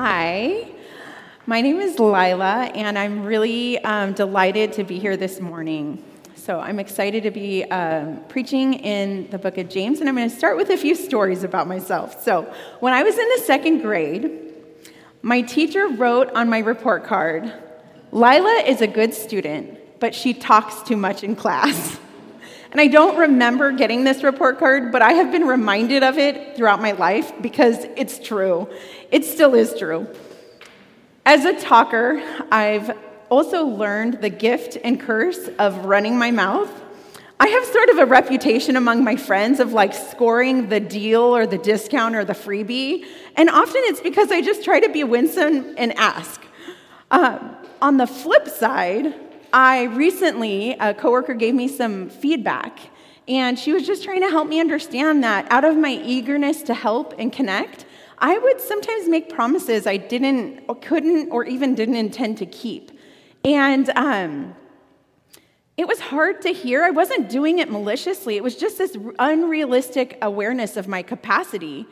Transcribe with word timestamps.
Hi, 0.00 0.64
my 1.44 1.60
name 1.60 1.80
is 1.80 1.98
Lila, 1.98 2.70
and 2.72 2.96
I'm 2.96 3.24
really 3.24 3.82
um, 3.82 4.12
delighted 4.12 4.72
to 4.74 4.84
be 4.84 5.00
here 5.00 5.16
this 5.16 5.40
morning. 5.40 6.04
So, 6.36 6.60
I'm 6.60 6.78
excited 6.78 7.24
to 7.24 7.32
be 7.32 7.64
um, 7.64 8.22
preaching 8.28 8.74
in 8.74 9.28
the 9.30 9.38
book 9.38 9.58
of 9.58 9.68
James, 9.68 9.98
and 9.98 10.08
I'm 10.08 10.14
going 10.14 10.30
to 10.30 10.36
start 10.36 10.56
with 10.56 10.70
a 10.70 10.76
few 10.76 10.94
stories 10.94 11.42
about 11.42 11.66
myself. 11.66 12.22
So, 12.22 12.42
when 12.78 12.92
I 12.92 13.02
was 13.02 13.18
in 13.18 13.28
the 13.28 13.42
second 13.44 13.80
grade, 13.82 14.54
my 15.22 15.40
teacher 15.40 15.88
wrote 15.88 16.30
on 16.30 16.48
my 16.48 16.60
report 16.60 17.02
card 17.02 17.52
Lila 18.12 18.62
is 18.68 18.80
a 18.80 18.86
good 18.86 19.12
student, 19.12 19.80
but 19.98 20.14
she 20.14 20.32
talks 20.32 20.80
too 20.82 20.96
much 20.96 21.24
in 21.24 21.34
class. 21.34 21.98
And 22.70 22.80
I 22.80 22.86
don't 22.86 23.18
remember 23.18 23.72
getting 23.72 24.04
this 24.04 24.22
report 24.22 24.58
card, 24.58 24.92
but 24.92 25.00
I 25.00 25.12
have 25.12 25.32
been 25.32 25.46
reminded 25.46 26.02
of 26.02 26.18
it 26.18 26.56
throughout 26.56 26.82
my 26.82 26.92
life 26.92 27.32
because 27.40 27.84
it's 27.96 28.18
true. 28.18 28.68
It 29.10 29.24
still 29.24 29.54
is 29.54 29.74
true. 29.78 30.06
As 31.24 31.44
a 31.44 31.58
talker, 31.58 32.22
I've 32.50 32.96
also 33.30 33.64
learned 33.64 34.20
the 34.20 34.30
gift 34.30 34.76
and 34.82 35.00
curse 35.00 35.48
of 35.58 35.84
running 35.84 36.18
my 36.18 36.30
mouth. 36.30 36.70
I 37.40 37.48
have 37.48 37.64
sort 37.66 37.88
of 37.90 37.98
a 37.98 38.06
reputation 38.06 38.76
among 38.76 39.04
my 39.04 39.16
friends 39.16 39.60
of 39.60 39.72
like 39.72 39.94
scoring 39.94 40.68
the 40.68 40.80
deal 40.80 41.20
or 41.20 41.46
the 41.46 41.58
discount 41.58 42.16
or 42.16 42.24
the 42.24 42.32
freebie. 42.32 43.06
And 43.36 43.48
often 43.48 43.80
it's 43.84 44.00
because 44.00 44.32
I 44.32 44.40
just 44.40 44.64
try 44.64 44.80
to 44.80 44.88
be 44.88 45.04
winsome 45.04 45.74
and 45.78 45.96
ask. 45.98 46.42
Um, 47.10 47.56
on 47.80 47.96
the 47.96 48.06
flip 48.06 48.48
side, 48.48 49.14
I 49.52 49.84
recently, 49.84 50.72
a 50.72 50.92
coworker 50.92 51.34
gave 51.34 51.54
me 51.54 51.68
some 51.68 52.10
feedback, 52.10 52.78
and 53.26 53.58
she 53.58 53.72
was 53.72 53.86
just 53.86 54.04
trying 54.04 54.20
to 54.20 54.30
help 54.30 54.48
me 54.48 54.60
understand 54.60 55.24
that 55.24 55.50
out 55.50 55.64
of 55.64 55.76
my 55.76 55.92
eagerness 55.92 56.62
to 56.64 56.74
help 56.74 57.14
and 57.18 57.32
connect, 57.32 57.86
I 58.18 58.36
would 58.36 58.60
sometimes 58.60 59.08
make 59.08 59.30
promises 59.30 59.86
I 59.86 59.96
didn't, 59.96 60.64
or 60.68 60.74
couldn't, 60.74 61.30
or 61.30 61.44
even 61.44 61.74
didn't 61.74 61.96
intend 61.96 62.38
to 62.38 62.46
keep. 62.46 62.90
And 63.44 63.88
um, 63.90 64.54
it 65.76 65.86
was 65.86 66.00
hard 66.00 66.42
to 66.42 66.52
hear. 66.52 66.84
I 66.84 66.90
wasn't 66.90 67.30
doing 67.30 67.58
it 67.58 67.70
maliciously, 67.70 68.36
it 68.36 68.42
was 68.42 68.56
just 68.56 68.76
this 68.78 68.96
unrealistic 69.18 70.18
awareness 70.20 70.76
of 70.76 70.88
my 70.88 71.02
capacity. 71.02 71.86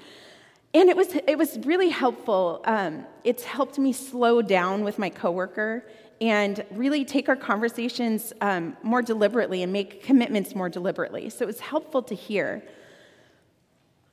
And 0.75 0.91
it 0.91 0.97
was, 0.97 1.15
it 1.27 1.39
was 1.39 1.59
really 1.61 1.89
helpful. 1.89 2.61
Um, 2.67 3.07
it's 3.25 3.45
helped 3.45 3.79
me 3.79 3.95
slow 3.95 4.43
down 4.43 4.85
with 4.85 4.99
my 4.99 5.09
coworker 5.09 5.87
and 6.21 6.65
really 6.71 7.05
take 7.05 7.29
our 7.29 7.37
conversations 7.37 8.33
um, 8.41 8.77
more 8.83 9.03
deliberately 9.03 9.63
and 9.63 9.73
make 9.73 10.03
commitments 10.03 10.55
more 10.55 10.69
deliberately. 10.69 11.29
So 11.31 11.45
it 11.45 11.47
was 11.47 11.61
helpful 11.61 12.03
to 12.05 12.15
hear. 12.15 12.63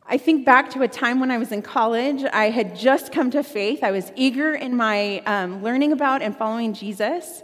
I 0.05 0.17
think 0.17 0.45
back 0.45 0.69
to 0.71 0.81
a 0.81 0.87
time 0.87 1.19
when 1.21 1.31
I 1.31 1.37
was 1.37 1.51
in 1.51 1.61
college. 1.61 2.23
I 2.33 2.49
had 2.49 2.75
just 2.75 3.13
come 3.13 3.31
to 3.31 3.43
faith. 3.43 3.83
I 3.83 3.91
was 3.91 4.11
eager 4.15 4.53
in 4.53 4.75
my 4.75 5.19
um, 5.19 5.63
learning 5.63 5.93
about 5.93 6.21
and 6.21 6.35
following 6.35 6.73
Jesus. 6.73 7.41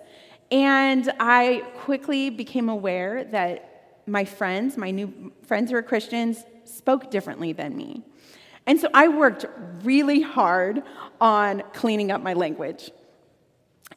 And 0.51 1.09
I 1.19 1.63
quickly 1.77 2.29
became 2.29 2.67
aware 2.67 3.23
that 3.25 4.01
my 4.07 4.25
friends, 4.25 4.75
my 4.75 4.91
new 4.91 5.31
friends 5.43 5.71
who 5.71 5.77
are 5.77 5.83
Christians, 5.83 6.43
spoke 6.65 7.09
differently 7.09 7.53
than 7.53 7.77
me. 7.77 8.03
And 8.65 8.79
so 8.79 8.89
I 8.93 9.07
worked 9.07 9.45
really 9.83 10.21
hard 10.21 10.83
on 11.21 11.63
cleaning 11.73 12.11
up 12.11 12.21
my 12.21 12.33
language 12.33 12.91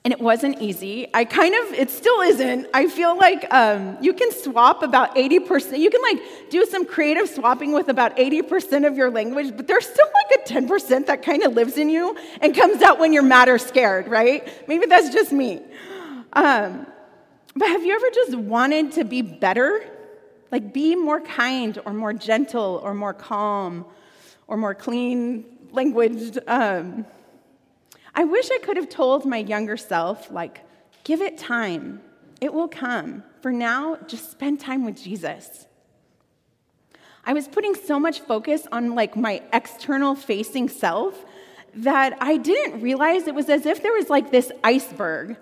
and 0.05 0.12
it 0.12 0.21
wasn't 0.21 0.61
easy. 0.61 1.07
I 1.15 1.25
kind 1.25 1.55
of, 1.55 1.75
it 1.75 1.89
still 1.89 2.21
isn't. 2.23 2.67
I 2.75 2.89
feel 2.89 3.17
like 3.17 3.47
um, 3.55 3.97
you 4.01 4.12
can 4.12 4.33
swap 4.33 4.83
about 4.83 5.15
80%, 5.15 5.79
you 5.79 5.91
can 5.91 6.03
like 6.03 6.51
do 6.51 6.67
some 6.67 6.85
creative 6.85 7.29
swapping 7.29 7.73
with 7.73 7.89
about 7.89 8.17
80% 8.17 8.87
of 8.87 8.97
your 8.97 9.11
language, 9.11 9.57
but 9.57 9.69
there's 9.69 9.86
still 9.86 10.08
like 10.14 10.41
a 10.41 10.53
10% 10.53 11.07
that 11.07 11.23
kind 11.23 11.45
of 11.45 11.55
lives 11.55 11.79
in 11.79 11.89
you 11.89 12.17
and 12.41 12.55
comes 12.55 12.83
out 12.83 12.98
when 12.98 13.13
you're 13.13 13.23
mad 13.23 13.48
or 13.48 13.58
scared, 13.58 14.08
right? 14.08 14.48
Maybe 14.67 14.86
that's 14.86 15.11
just 15.11 15.33
me. 15.33 15.63
Um, 16.33 16.86
but 17.55 17.69
have 17.69 17.85
you 17.85 17.95
ever 17.95 18.11
just 18.11 18.35
wanted 18.35 18.92
to 18.92 19.05
be 19.05 19.23
better? 19.23 19.89
Like 20.51 20.73
be 20.73 20.97
more 20.97 21.20
kind 21.20 21.79
or 21.85 21.92
more 21.92 22.13
gentle 22.13 22.80
or 22.83 22.92
more 22.92 23.14
calm 23.14 23.85
or 24.48 24.57
more 24.57 24.74
clean 24.74 25.45
language? 25.70 26.39
Um, 26.47 27.07
I 28.14 28.24
wish 28.24 28.50
I 28.50 28.58
could 28.58 28.77
have 28.77 28.89
told 28.89 29.24
my 29.24 29.39
younger 29.39 29.77
self, 29.77 30.30
like, 30.30 30.61
give 31.05 31.20
it 31.20 31.39
time. 31.39 32.00
It 32.40 32.52
will 32.52 32.68
come. 32.68 33.23
For 33.40 33.52
now, 33.52 33.96
just 34.06 34.30
spend 34.30 34.61
time 34.61 34.84
with 34.84 35.02
Jesus. 35.02 35.67
I 37.24 37.33
was 37.33 37.48
putting 37.48 37.74
so 37.74 37.98
much 37.98 38.20
focus 38.20 38.67
on 38.73 38.95
like 38.95 39.17
my 39.17 39.42
external 39.52 40.14
facing 40.14 40.68
self 40.68 41.24
that 41.74 42.17
I 42.20 42.36
didn't 42.36 42.80
realize 42.83 43.27
it 43.27 43.34
was 43.34 43.48
as 43.48 43.64
if 43.64 43.83
there 43.83 43.92
was 43.92 44.11
like 44.11 44.30
this 44.30 44.50
iceberg. 44.62 45.36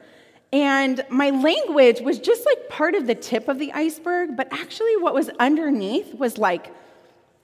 And 0.52 1.04
my 1.08 1.31
language 1.31 2.00
was 2.00 2.19
just 2.19 2.44
like 2.44 2.69
part 2.69 2.94
of 2.94 3.06
the 3.06 3.14
tip 3.14 3.48
of 3.48 3.58
the 3.58 3.72
iceberg, 3.72 4.37
but 4.37 4.48
actually, 4.52 4.97
what 4.97 5.14
was 5.14 5.31
underneath 5.41 6.14
was 6.14 6.38
like 6.38 6.72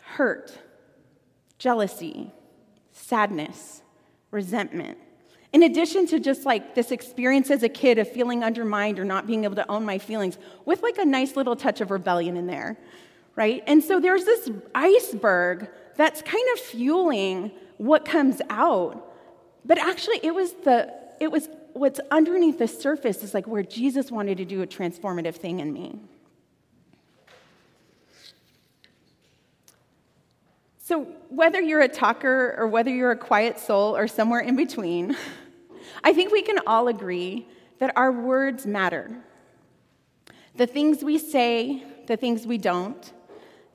hurt, 0.00 0.58
jealousy, 1.58 2.32
sadness, 2.92 3.82
resentment. 4.30 4.98
In 5.56 5.62
addition 5.62 6.06
to 6.08 6.20
just 6.20 6.44
like 6.44 6.74
this 6.74 6.92
experience 6.92 7.50
as 7.50 7.62
a 7.62 7.68
kid 7.70 7.98
of 7.98 8.12
feeling 8.12 8.44
undermined 8.44 8.98
or 8.98 9.06
not 9.06 9.26
being 9.26 9.44
able 9.44 9.54
to 9.54 9.66
own 9.70 9.86
my 9.86 9.96
feelings, 9.96 10.36
with 10.66 10.82
like 10.82 10.98
a 10.98 11.04
nice 11.06 11.34
little 11.34 11.56
touch 11.56 11.80
of 11.80 11.90
rebellion 11.90 12.36
in 12.36 12.46
there, 12.46 12.76
right? 13.36 13.64
And 13.66 13.82
so 13.82 13.98
there's 13.98 14.26
this 14.26 14.50
iceberg 14.74 15.70
that's 15.96 16.20
kind 16.20 16.44
of 16.52 16.60
fueling 16.60 17.52
what 17.78 18.04
comes 18.04 18.42
out. 18.50 19.10
But 19.64 19.78
actually, 19.78 20.20
it 20.22 20.34
was 20.34 20.52
the, 20.64 20.92
it 21.20 21.32
was 21.32 21.48
what's 21.72 22.00
underneath 22.10 22.58
the 22.58 22.68
surface 22.68 23.22
is 23.22 23.32
like 23.32 23.46
where 23.46 23.62
Jesus 23.62 24.10
wanted 24.10 24.36
to 24.36 24.44
do 24.44 24.60
a 24.60 24.66
transformative 24.66 25.36
thing 25.36 25.60
in 25.60 25.72
me. 25.72 25.98
So, 30.82 31.04
whether 31.30 31.62
you're 31.62 31.80
a 31.80 31.88
talker 31.88 32.54
or 32.58 32.66
whether 32.66 32.90
you're 32.90 33.12
a 33.12 33.16
quiet 33.16 33.58
soul 33.58 33.96
or 33.96 34.06
somewhere 34.06 34.40
in 34.40 34.54
between, 34.54 35.16
I 36.06 36.12
think 36.12 36.30
we 36.30 36.40
can 36.40 36.60
all 36.68 36.86
agree 36.86 37.48
that 37.80 37.92
our 37.96 38.12
words 38.12 38.64
matter. 38.64 39.10
The 40.54 40.68
things 40.68 41.02
we 41.02 41.18
say, 41.18 41.82
the 42.06 42.16
things 42.16 42.46
we 42.46 42.58
don't, 42.58 43.12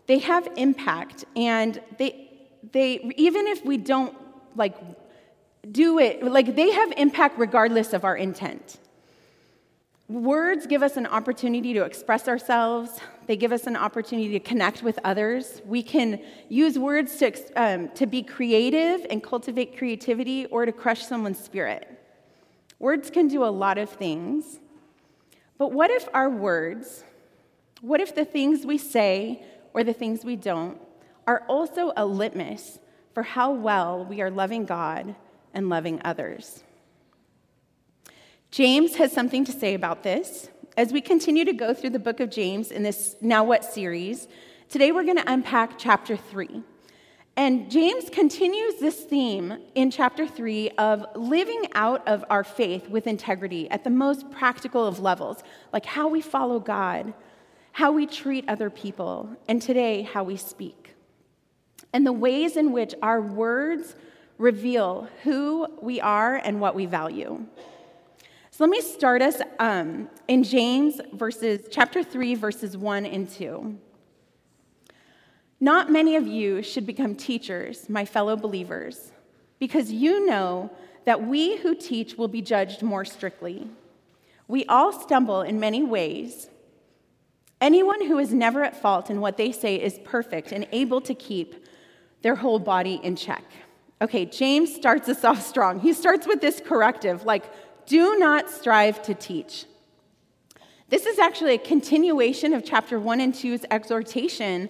they 0.08 0.20
have 0.20 0.48
impact 0.56 1.26
and 1.36 1.82
they 1.98 2.30
they 2.72 3.14
even 3.18 3.48
if 3.48 3.66
we 3.66 3.76
don't 3.76 4.16
like 4.56 4.78
do 5.70 6.00
it 6.00 6.24
like 6.24 6.56
they 6.56 6.72
have 6.72 6.94
impact 6.96 7.38
regardless 7.38 7.92
of 7.92 8.06
our 8.06 8.16
intent. 8.16 8.80
Words 10.08 10.68
give 10.68 10.84
us 10.84 10.96
an 10.96 11.08
opportunity 11.08 11.74
to 11.74 11.84
express 11.84 12.30
ourselves. 12.30 13.02
They 13.28 13.36
give 13.36 13.52
us 13.52 13.68
an 13.68 13.76
opportunity 13.76 14.32
to 14.32 14.40
connect 14.40 14.84
with 14.84 15.00
others. 15.04 15.62
We 15.66 15.84
can 15.84 16.22
use 16.48 16.80
words 16.80 17.18
to, 17.18 17.34
um, 17.58 17.90
to 17.90 18.06
be 18.06 18.24
creative 18.24 19.06
and 19.10 19.22
cultivate 19.22 19.78
creativity 19.78 20.46
or 20.46 20.66
to 20.66 20.72
crush 20.72 21.06
someone's 21.06 21.40
spirit. 21.40 22.01
Words 22.82 23.12
can 23.12 23.28
do 23.28 23.44
a 23.44 23.54
lot 23.54 23.78
of 23.78 23.92
things. 23.92 24.60
But 25.60 25.72
what 25.72 25.92
if 25.92 26.10
our 26.16 26.28
words, 26.28 27.04
what 27.80 28.02
if 28.02 28.16
the 28.16 28.26
things 28.26 28.66
we 28.66 28.80
say 28.80 29.46
or 29.72 29.84
the 29.84 29.94
things 29.94 30.26
we 30.26 30.36
don't, 30.36 30.82
are 31.28 31.44
also 31.48 31.94
a 31.96 32.08
litmus 32.08 32.80
for 33.14 33.22
how 33.22 33.52
well 33.52 34.04
we 34.04 34.20
are 34.20 34.32
loving 34.32 34.66
God 34.66 35.16
and 35.54 35.70
loving 35.70 36.02
others? 36.04 36.64
James 38.50 38.96
has 38.96 39.12
something 39.12 39.46
to 39.46 39.52
say 39.52 39.76
about 39.76 40.02
this. 40.02 40.50
As 40.76 40.92
we 40.92 41.02
continue 41.02 41.46
to 41.46 41.54
go 41.54 41.76
through 41.76 41.92
the 41.92 42.00
book 42.00 42.20
of 42.20 42.32
James 42.32 42.72
in 42.72 42.82
this 42.82 43.16
Now 43.22 43.44
What 43.44 43.64
series, 43.64 44.28
today 44.70 44.92
we're 44.92 45.04
going 45.04 45.18
to 45.18 45.32
unpack 45.32 45.78
chapter 45.78 46.18
3. 46.18 46.64
And 47.38 47.72
James 47.72 48.10
continues 48.10 48.76
this 48.76 48.96
theme 48.96 49.58
in 49.74 49.90
chapter 49.90 50.28
3 50.28 50.72
of 50.72 51.06
living 51.16 51.68
out 51.74 52.06
of 52.08 52.26
our 52.30 52.44
faith 52.44 52.90
with 52.90 53.08
integrity 53.08 53.70
at 53.72 53.84
the 53.84 53.90
most 53.90 54.30
practical 54.32 54.86
of 54.86 55.00
levels, 55.00 55.42
like 55.72 55.86
how 55.86 56.10
we 56.10 56.22
follow 56.22 56.60
God, 56.60 57.14
how 57.72 57.94
we 57.94 58.06
treat 58.06 58.48
other 58.50 58.70
people, 58.70 59.30
and 59.48 59.62
today, 59.62 60.02
how 60.02 60.24
we 60.24 60.36
speak. 60.36 60.94
And 61.94 62.06
the 62.06 62.12
ways 62.12 62.58
in 62.58 62.74
which 62.74 62.94
our 63.02 63.22
words 63.22 63.96
reveal 64.38 65.08
who 65.24 65.68
we 65.82 66.02
are 66.02 66.36
and 66.36 66.60
what 66.60 66.76
we 66.76 66.86
value. 66.86 67.46
So 68.50 68.66
let 68.66 68.70
me 68.70 68.82
start 68.82 69.22
us 69.22 69.42
um, 69.60 70.10
in 70.28 70.44
James 70.44 71.00
verses 71.14 71.68
chapter 71.72 72.04
3 72.04 72.36
verses 72.36 72.76
1 72.76 73.06
and 73.06 73.30
2. 73.30 73.80
Not 75.64 75.92
many 75.92 76.16
of 76.16 76.26
you 76.26 76.64
should 76.64 76.88
become 76.88 77.14
teachers, 77.16 77.88
my 77.88 78.04
fellow 78.04 78.36
believers, 78.36 79.12
because 79.60 79.92
you 79.92 80.26
know 80.26 80.72
that 81.06 81.28
we 81.28 81.58
who 81.58 81.76
teach 81.76 82.16
will 82.16 82.28
be 82.28 82.42
judged 82.42 82.82
more 82.82 83.06
strictly. 83.06 83.68
We 84.48 84.66
all 84.66 84.92
stumble 84.92 85.44
in 85.44 85.60
many 85.60 85.84
ways. 85.84 86.50
Anyone 87.62 88.08
who 88.08 88.18
is 88.18 88.34
never 88.34 88.64
at 88.64 88.82
fault 88.82 89.12
in 89.12 89.22
what 89.22 89.38
they 89.38 89.52
say 89.52 89.76
is 89.76 90.00
perfect 90.04 90.52
and 90.52 90.68
able 90.72 91.00
to 91.02 91.14
keep 91.14 91.64
their 92.24 92.36
whole 92.36 92.58
body 92.58 93.00
in 93.04 93.16
check. 93.16 93.44
Okay, 94.02 94.26
James 94.26 94.74
starts 94.74 95.08
us 95.10 95.24
off 95.24 95.46
strong. 95.46 95.80
He 95.80 95.94
starts 95.94 96.26
with 96.26 96.42
this 96.42 96.60
corrective 96.60 97.24
like, 97.24 97.46
do 97.86 98.18
not 98.18 98.50
strive 98.50 99.04
to 99.04 99.14
teach. 99.14 99.66
This 100.90 101.06
is 101.06 101.20
actually 101.20 101.54
a 101.54 101.60
continuation 101.60 102.54
of 102.54 102.66
chapter 102.66 103.00
1 103.00 103.22
and 103.22 103.34
two's 103.34 103.64
exhortation 103.70 104.70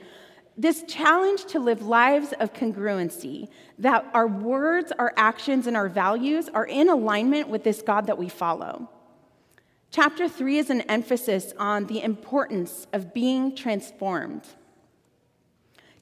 this 0.57 0.83
challenge 0.88 1.45
to 1.45 1.59
live 1.59 1.81
lives 1.81 2.33
of 2.39 2.53
congruency, 2.53 3.48
that 3.80 4.06
our 4.13 4.27
words, 4.27 4.92
our 5.00 5.13
actions, 5.15 5.65
and 5.65 5.77
our 5.77 5.89
values 5.89 6.50
are 6.50 6.65
in 6.65 6.89
alignment 6.89 7.48
with 7.48 7.63
this 7.63 7.81
God 7.81 8.07
that 8.07 8.18
we 8.18 8.30
follow. 8.30 8.89
Chapter 9.92 10.30
three 10.30 10.57
is 10.57 10.69
an 10.69 10.81
emphasis 10.81 11.53
on 11.57 11.88
the 11.88 12.01
importance 12.01 12.88
of 12.94 13.13
being 13.13 13.56
transformed. 13.56 14.44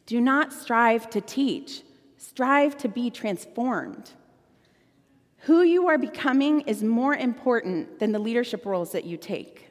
Do 0.06 0.20
not 0.20 0.52
strive 0.52 1.10
to 1.12 1.22
teach, 1.22 1.84
strive 2.18 2.78
to 2.80 2.88
be 2.88 3.10
transformed. 3.10 4.12
Who 5.44 5.62
you 5.62 5.88
are 5.88 5.98
becoming 5.98 6.62
is 6.62 6.84
more 6.84 7.16
important 7.16 8.00
than 8.00 8.12
the 8.12 8.20
leadership 8.20 8.66
roles 8.66 8.92
that 8.92 9.06
you 9.06 9.18
take. 9.18 9.69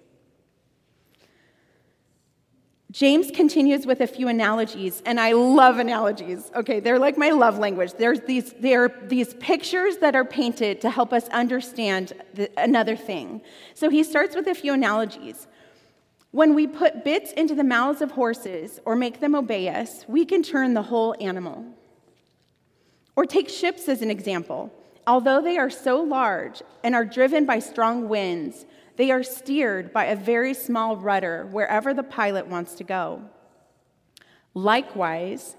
James 2.90 3.30
continues 3.30 3.84
with 3.84 4.00
a 4.00 4.06
few 4.06 4.28
analogies, 4.28 5.02
and 5.04 5.20
I 5.20 5.32
love 5.32 5.78
analogies. 5.78 6.50
Okay, 6.54 6.80
they're 6.80 6.98
like 6.98 7.18
my 7.18 7.30
love 7.30 7.58
language. 7.58 7.92
There's 7.92 8.20
these, 8.22 8.54
there 8.54 8.84
are 8.84 8.92
these 9.08 9.34
pictures 9.34 9.98
that 9.98 10.16
are 10.16 10.24
painted 10.24 10.80
to 10.80 10.90
help 10.90 11.12
us 11.12 11.28
understand 11.28 12.14
the, 12.32 12.50
another 12.56 12.96
thing. 12.96 13.42
So 13.74 13.90
he 13.90 14.02
starts 14.02 14.34
with 14.34 14.46
a 14.46 14.54
few 14.54 14.72
analogies. 14.72 15.46
When 16.30 16.54
we 16.54 16.66
put 16.66 17.04
bits 17.04 17.32
into 17.32 17.54
the 17.54 17.64
mouths 17.64 18.00
of 18.00 18.12
horses 18.12 18.80
or 18.86 18.96
make 18.96 19.20
them 19.20 19.34
obey 19.34 19.68
us, 19.68 20.06
we 20.08 20.24
can 20.24 20.42
turn 20.42 20.72
the 20.72 20.82
whole 20.82 21.14
animal. 21.20 21.66
Or 23.16 23.26
take 23.26 23.50
ships 23.50 23.86
as 23.88 24.00
an 24.00 24.10
example. 24.10 24.72
Although 25.06 25.42
they 25.42 25.58
are 25.58 25.70
so 25.70 26.00
large 26.00 26.62
and 26.82 26.94
are 26.94 27.04
driven 27.04 27.44
by 27.44 27.58
strong 27.58 28.08
winds, 28.08 28.64
they 28.98 29.12
are 29.12 29.22
steered 29.22 29.92
by 29.92 30.06
a 30.06 30.16
very 30.16 30.52
small 30.52 30.96
rudder 30.96 31.46
wherever 31.52 31.94
the 31.94 32.02
pilot 32.02 32.48
wants 32.48 32.74
to 32.74 32.82
go. 32.82 33.22
Likewise, 34.54 35.54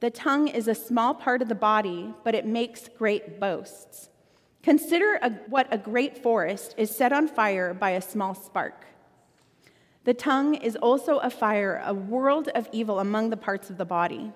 the 0.00 0.10
tongue 0.10 0.48
is 0.48 0.66
a 0.66 0.74
small 0.74 1.14
part 1.14 1.40
of 1.40 1.48
the 1.48 1.54
body, 1.54 2.12
but 2.24 2.34
it 2.34 2.44
makes 2.44 2.88
great 2.98 3.38
boasts. 3.38 4.10
Consider 4.64 5.20
a, 5.22 5.30
what 5.48 5.68
a 5.70 5.78
great 5.78 6.18
forest 6.18 6.74
is 6.76 6.90
set 6.90 7.12
on 7.12 7.28
fire 7.28 7.72
by 7.72 7.90
a 7.90 8.02
small 8.02 8.34
spark. 8.34 8.86
The 10.02 10.14
tongue 10.14 10.56
is 10.56 10.74
also 10.74 11.18
a 11.18 11.30
fire, 11.30 11.80
a 11.86 11.94
world 11.94 12.48
of 12.56 12.68
evil 12.72 12.98
among 12.98 13.30
the 13.30 13.36
parts 13.36 13.70
of 13.70 13.78
the 13.78 13.84
body. 13.84 14.32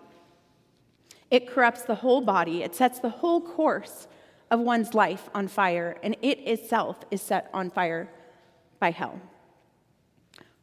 It 1.28 1.48
corrupts 1.48 1.82
the 1.82 1.96
whole 1.96 2.20
body, 2.20 2.62
it 2.62 2.76
sets 2.76 3.00
the 3.00 3.08
whole 3.08 3.40
course 3.40 4.06
of 4.48 4.60
one's 4.60 4.94
life 4.94 5.28
on 5.34 5.48
fire, 5.48 5.98
and 6.04 6.16
it 6.22 6.38
itself 6.46 6.98
is 7.10 7.20
set 7.20 7.50
on 7.52 7.68
fire 7.68 8.08
by 8.84 8.90
hell. 8.90 9.18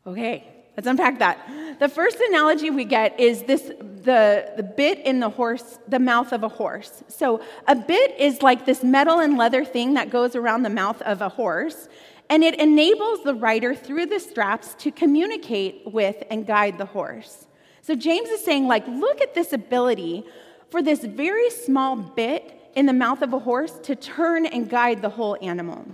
Okay, 0.06 0.48
let's 0.78 0.86
unpack 0.86 1.18
that. 1.18 1.36
The 1.80 1.90
first 1.90 2.18
analogy 2.30 2.70
we 2.70 2.86
get 2.86 3.20
is 3.20 3.42
this 3.52 3.64
the, 4.10 4.54
the 4.58 4.62
bit 4.62 5.00
in 5.00 5.20
the 5.20 5.30
horse, 5.30 5.80
the 5.88 5.98
mouth 5.98 6.32
of 6.32 6.44
a 6.44 6.48
horse. 6.48 7.04
So 7.08 7.42
a 7.68 7.76
bit 7.76 8.10
is 8.20 8.44
like 8.44 8.68
this 8.68 8.84
metal 8.84 9.18
and 9.22 9.40
leather 9.40 9.66
thing 9.66 9.96
that 9.96 10.12
goes 10.12 10.36
around 10.36 10.62
the 10.62 10.70
mouth 10.70 11.02
of 11.02 11.24
a 11.24 11.30
horse, 11.30 11.90
and 12.30 12.44
it 12.44 12.60
enables 12.60 13.24
the 13.24 13.34
rider 13.34 13.74
through 13.74 14.06
the 14.06 14.20
straps 14.20 14.76
to 14.84 14.92
communicate 14.92 15.82
with 15.88 16.18
and 16.30 16.46
guide 16.46 16.78
the 16.78 16.90
horse. 16.98 17.48
So 17.82 17.96
James 17.96 18.30
is 18.30 18.46
saying, 18.46 18.68
like, 18.68 18.88
look 18.88 19.20
at 19.20 19.34
this 19.34 19.52
ability 19.52 20.26
for 20.70 20.84
this 20.84 21.04
very 21.04 21.50
small 21.50 21.96
bit 21.96 22.44
in 22.76 22.86
the 22.86 22.94
mouth 22.94 23.24
of 23.24 23.34
a 23.34 23.40
horse 23.40 23.80
to 23.88 23.96
turn 23.96 24.46
and 24.46 24.70
guide 24.70 25.02
the 25.02 25.10
whole 25.10 25.38
animal. 25.42 25.88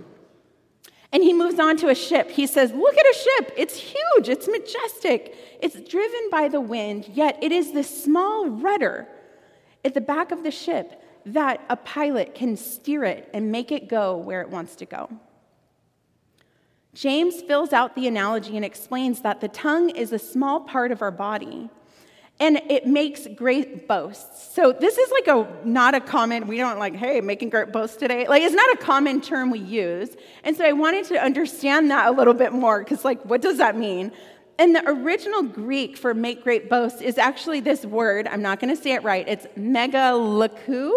And 1.12 1.22
he 1.22 1.32
moves 1.32 1.58
on 1.58 1.76
to 1.78 1.88
a 1.88 1.94
ship. 1.94 2.30
He 2.30 2.46
says, 2.46 2.72
Look 2.72 2.96
at 2.96 3.06
a 3.06 3.14
ship. 3.14 3.52
It's 3.56 3.76
huge, 3.76 4.28
it's 4.28 4.46
majestic, 4.48 5.34
it's 5.60 5.80
driven 5.88 6.28
by 6.30 6.48
the 6.48 6.60
wind, 6.60 7.08
yet 7.14 7.38
it 7.42 7.52
is 7.52 7.72
this 7.72 8.04
small 8.04 8.48
rudder 8.48 9.08
at 9.84 9.94
the 9.94 10.00
back 10.00 10.32
of 10.32 10.42
the 10.42 10.50
ship 10.50 11.02
that 11.24 11.60
a 11.68 11.76
pilot 11.76 12.34
can 12.34 12.56
steer 12.56 13.04
it 13.04 13.28
and 13.32 13.50
make 13.50 13.72
it 13.72 13.88
go 13.88 14.16
where 14.16 14.40
it 14.40 14.50
wants 14.50 14.76
to 14.76 14.86
go. 14.86 15.10
James 16.94 17.42
fills 17.42 17.72
out 17.72 17.94
the 17.94 18.06
analogy 18.06 18.56
and 18.56 18.64
explains 18.64 19.20
that 19.20 19.40
the 19.40 19.48
tongue 19.48 19.90
is 19.90 20.12
a 20.12 20.18
small 20.18 20.60
part 20.60 20.90
of 20.90 21.02
our 21.02 21.10
body 21.10 21.70
and 22.40 22.60
it 22.68 22.86
makes 22.86 23.26
great 23.26 23.88
boasts. 23.88 24.54
So 24.54 24.72
this 24.72 24.96
is 24.96 25.10
like 25.10 25.26
a 25.26 25.48
not 25.64 25.94
a 25.94 26.00
common, 26.00 26.46
we 26.46 26.56
don't 26.56 26.78
like, 26.78 26.94
hey, 26.94 27.20
making 27.20 27.50
great 27.50 27.72
boasts 27.72 27.96
today. 27.96 28.28
Like 28.28 28.42
it's 28.42 28.54
not 28.54 28.72
a 28.74 28.76
common 28.76 29.20
term 29.20 29.50
we 29.50 29.58
use. 29.58 30.10
And 30.44 30.56
so 30.56 30.64
I 30.64 30.72
wanted 30.72 31.06
to 31.06 31.18
understand 31.18 31.90
that 31.90 32.06
a 32.06 32.10
little 32.12 32.34
bit 32.34 32.52
more, 32.52 32.78
because 32.78 33.04
like, 33.04 33.20
what 33.24 33.42
does 33.42 33.58
that 33.58 33.76
mean? 33.76 34.12
And 34.60 34.74
the 34.74 34.82
original 34.88 35.42
Greek 35.42 35.96
for 35.96 36.14
make 36.14 36.42
great 36.42 36.68
boasts 36.68 37.00
is 37.00 37.18
actually 37.18 37.60
this 37.60 37.84
word, 37.84 38.28
I'm 38.28 38.42
not 38.42 38.60
gonna 38.60 38.76
say 38.76 38.92
it 38.92 39.02
right, 39.02 39.26
it's 39.28 39.46
megalakou, 39.56 40.92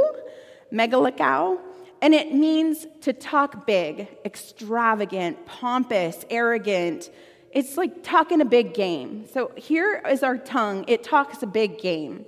megalakou, 0.71 1.59
and 2.03 2.13
it 2.15 2.33
means 2.33 2.88
to 3.01 3.13
talk 3.13 3.67
big, 3.67 4.07
extravagant, 4.25 5.45
pompous, 5.45 6.25
arrogant, 6.31 7.11
it's 7.53 7.77
like 7.77 8.03
talking 8.03 8.42
a 8.42 8.45
big 8.45 8.74
game. 8.74 9.25
So 9.31 9.51
here 9.56 10.01
is 10.09 10.24
our 10.24 10.38
tongue, 10.38 10.86
it 10.88 11.03
talks 11.03 11.44
a 11.44 11.48
big 11.48 11.80
game. 11.80 12.25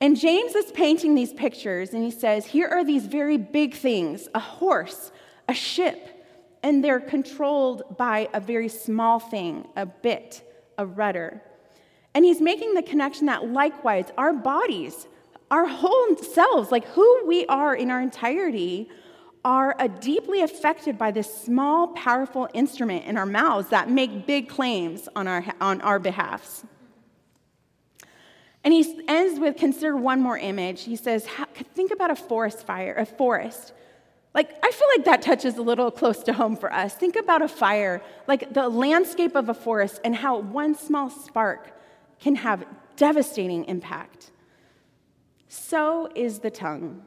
And 0.00 0.18
James 0.18 0.54
is 0.54 0.72
painting 0.72 1.14
these 1.14 1.34
pictures, 1.34 1.92
and 1.92 2.02
he 2.02 2.10
says, 2.10 2.46
Here 2.46 2.68
are 2.68 2.84
these 2.84 3.06
very 3.06 3.36
big 3.36 3.74
things 3.74 4.28
a 4.34 4.40
horse, 4.40 5.12
a 5.48 5.52
ship, 5.52 6.24
and 6.62 6.82
they're 6.82 7.00
controlled 7.00 7.82
by 7.98 8.28
a 8.32 8.40
very 8.40 8.68
small 8.68 9.18
thing, 9.18 9.68
a 9.76 9.84
bit, 9.84 10.42
a 10.78 10.86
rudder. 10.86 11.42
And 12.14 12.24
he's 12.24 12.40
making 12.40 12.74
the 12.74 12.82
connection 12.82 13.26
that 13.26 13.48
likewise, 13.48 14.06
our 14.16 14.32
bodies, 14.32 15.06
our 15.50 15.66
whole 15.66 16.16
selves, 16.16 16.70
like 16.72 16.86
who 16.88 17.24
we 17.26 17.44
are 17.46 17.74
in 17.74 17.90
our 17.90 18.00
entirety, 18.00 18.88
are 19.44 19.74
deeply 20.00 20.42
affected 20.42 20.98
by 20.98 21.10
this 21.10 21.42
small, 21.42 21.88
powerful 21.88 22.48
instrument 22.52 23.06
in 23.06 23.16
our 23.16 23.26
mouths 23.26 23.68
that 23.70 23.88
make 23.90 24.26
big 24.26 24.48
claims 24.48 25.08
on 25.16 25.26
our, 25.26 25.44
on 25.60 25.80
our 25.80 25.98
behalfs. 25.98 26.64
And 28.62 28.74
he 28.74 29.02
ends 29.08 29.40
with 29.40 29.56
consider 29.56 29.96
one 29.96 30.20
more 30.20 30.36
image. 30.36 30.84
He 30.84 30.96
says, 30.96 31.26
think 31.74 31.90
about 31.92 32.10
a 32.10 32.16
forest 32.16 32.66
fire, 32.66 32.94
a 32.94 33.06
forest. 33.06 33.72
Like, 34.34 34.50
I 34.62 34.70
feel 34.70 34.88
like 34.96 35.06
that 35.06 35.22
touches 35.22 35.56
a 35.56 35.62
little 35.62 35.90
close 35.90 36.22
to 36.24 36.34
home 36.34 36.56
for 36.56 36.72
us. 36.72 36.94
Think 36.94 37.16
about 37.16 37.40
a 37.40 37.48
fire, 37.48 38.02
like 38.28 38.52
the 38.52 38.68
landscape 38.68 39.34
of 39.34 39.48
a 39.48 39.54
forest, 39.54 40.00
and 40.04 40.14
how 40.14 40.38
one 40.38 40.74
small 40.74 41.08
spark 41.08 41.72
can 42.20 42.36
have 42.36 42.64
devastating 42.96 43.64
impact. 43.64 44.30
So 45.48 46.10
is 46.14 46.40
the 46.40 46.50
tongue 46.50 47.02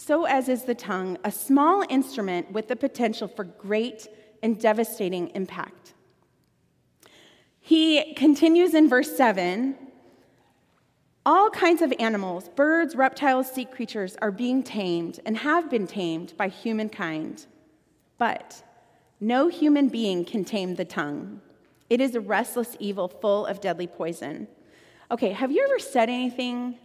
so 0.00 0.24
as 0.24 0.48
is 0.48 0.64
the 0.64 0.74
tongue, 0.74 1.18
a 1.24 1.30
small 1.30 1.84
instrument 1.90 2.50
with 2.52 2.68
the 2.68 2.76
potential 2.76 3.28
for 3.28 3.44
great 3.44 4.08
and 4.42 4.58
devastating 4.58 5.28
impact. 5.34 5.92
He 7.60 8.14
continues 8.14 8.72
in 8.72 8.88
verse 8.88 9.14
7 9.14 9.76
all 11.26 11.50
kinds 11.50 11.82
of 11.82 11.92
animals, 12.00 12.48
birds, 12.56 12.96
reptiles, 12.96 13.52
sea 13.52 13.66
creatures 13.66 14.16
are 14.22 14.30
being 14.30 14.62
tamed 14.62 15.20
and 15.26 15.36
have 15.36 15.68
been 15.68 15.86
tamed 15.86 16.32
by 16.38 16.48
humankind. 16.48 17.44
But 18.16 18.62
no 19.20 19.48
human 19.48 19.90
being 19.90 20.24
can 20.24 20.46
tame 20.46 20.76
the 20.76 20.86
tongue. 20.86 21.42
It 21.90 22.00
is 22.00 22.14
a 22.14 22.20
restless 22.20 22.74
evil 22.80 23.06
full 23.06 23.44
of 23.44 23.60
deadly 23.60 23.86
poison. 23.86 24.48
Okay, 25.10 25.32
have 25.32 25.52
you 25.52 25.62
ever 25.62 25.78
said 25.78 26.08
anything 26.08 26.78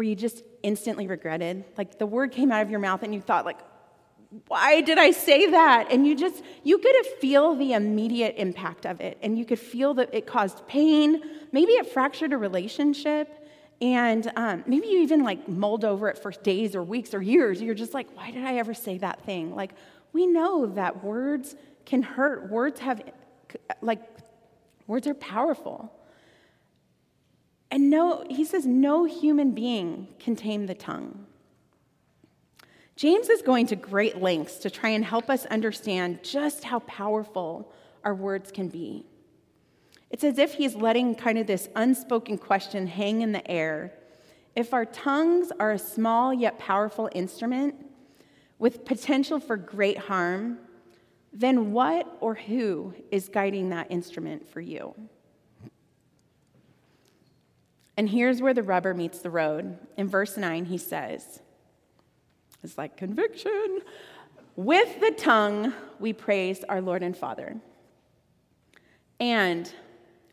where 0.00 0.08
you 0.08 0.16
just 0.16 0.42
instantly 0.62 1.06
regretted? 1.06 1.62
Like 1.76 1.98
the 1.98 2.06
word 2.06 2.32
came 2.32 2.50
out 2.50 2.62
of 2.62 2.70
your 2.70 2.80
mouth 2.80 3.02
and 3.02 3.14
you 3.14 3.20
thought, 3.20 3.44
like, 3.44 3.58
why 4.48 4.80
did 4.80 4.96
I 4.96 5.10
say 5.10 5.50
that? 5.50 5.88
And 5.92 6.06
you 6.06 6.16
just, 6.16 6.42
you 6.64 6.78
could 6.78 6.94
feel 7.20 7.54
the 7.54 7.74
immediate 7.74 8.36
impact 8.38 8.86
of 8.86 9.02
it. 9.02 9.18
And 9.20 9.38
you 9.38 9.44
could 9.44 9.58
feel 9.58 9.92
that 9.94 10.14
it 10.14 10.26
caused 10.26 10.66
pain. 10.66 11.22
Maybe 11.52 11.72
it 11.72 11.92
fractured 11.92 12.32
a 12.32 12.38
relationship. 12.38 13.46
And 13.82 14.32
um, 14.36 14.64
maybe 14.66 14.86
you 14.86 15.02
even 15.02 15.22
like 15.22 15.46
mulled 15.46 15.84
over 15.84 16.08
it 16.08 16.16
for 16.16 16.30
days 16.30 16.74
or 16.74 16.82
weeks 16.82 17.12
or 17.12 17.20
years. 17.20 17.60
You're 17.60 17.74
just 17.74 17.92
like, 17.92 18.08
why 18.16 18.30
did 18.30 18.44
I 18.46 18.56
ever 18.56 18.72
say 18.72 18.96
that 18.98 19.22
thing? 19.26 19.54
Like, 19.54 19.72
we 20.14 20.26
know 20.26 20.64
that 20.64 21.04
words 21.04 21.56
can 21.84 22.00
hurt. 22.00 22.48
Words 22.48 22.80
have, 22.80 23.02
like, 23.82 24.00
words 24.86 25.06
are 25.06 25.12
powerful. 25.12 25.92
And 27.70 27.88
no, 27.88 28.24
he 28.28 28.44
says, 28.44 28.66
no 28.66 29.04
human 29.04 29.52
being 29.52 30.08
can 30.18 30.34
tame 30.34 30.66
the 30.66 30.74
tongue. 30.74 31.26
James 32.96 33.30
is 33.30 33.42
going 33.42 33.66
to 33.68 33.76
great 33.76 34.20
lengths 34.20 34.56
to 34.58 34.70
try 34.70 34.90
and 34.90 35.04
help 35.04 35.30
us 35.30 35.46
understand 35.46 36.22
just 36.22 36.64
how 36.64 36.80
powerful 36.80 37.72
our 38.04 38.14
words 38.14 38.50
can 38.50 38.68
be. 38.68 39.06
It's 40.10 40.24
as 40.24 40.38
if 40.38 40.54
he's 40.54 40.74
letting 40.74 41.14
kind 41.14 41.38
of 41.38 41.46
this 41.46 41.68
unspoken 41.76 42.36
question 42.36 42.86
hang 42.86 43.22
in 43.22 43.32
the 43.32 43.48
air 43.50 43.92
If 44.56 44.74
our 44.74 44.84
tongues 44.84 45.52
are 45.60 45.70
a 45.70 45.78
small 45.78 46.34
yet 46.34 46.58
powerful 46.58 47.08
instrument 47.14 47.74
with 48.58 48.84
potential 48.84 49.38
for 49.38 49.56
great 49.56 49.96
harm, 49.96 50.58
then 51.32 51.70
what 51.70 52.16
or 52.20 52.34
who 52.34 52.92
is 53.12 53.28
guiding 53.28 53.70
that 53.70 53.86
instrument 53.90 54.48
for 54.48 54.60
you? 54.60 54.94
And 57.96 58.08
here's 58.08 58.40
where 58.40 58.54
the 58.54 58.62
rubber 58.62 58.94
meets 58.94 59.18
the 59.18 59.30
road. 59.30 59.78
In 59.96 60.08
verse 60.08 60.36
9, 60.36 60.64
he 60.66 60.78
says, 60.78 61.40
It's 62.62 62.78
like 62.78 62.96
conviction. 62.96 63.80
With 64.56 65.00
the 65.00 65.12
tongue, 65.12 65.72
we 65.98 66.12
praise 66.12 66.64
our 66.64 66.80
Lord 66.80 67.02
and 67.02 67.16
Father. 67.16 67.56
And 69.18 69.72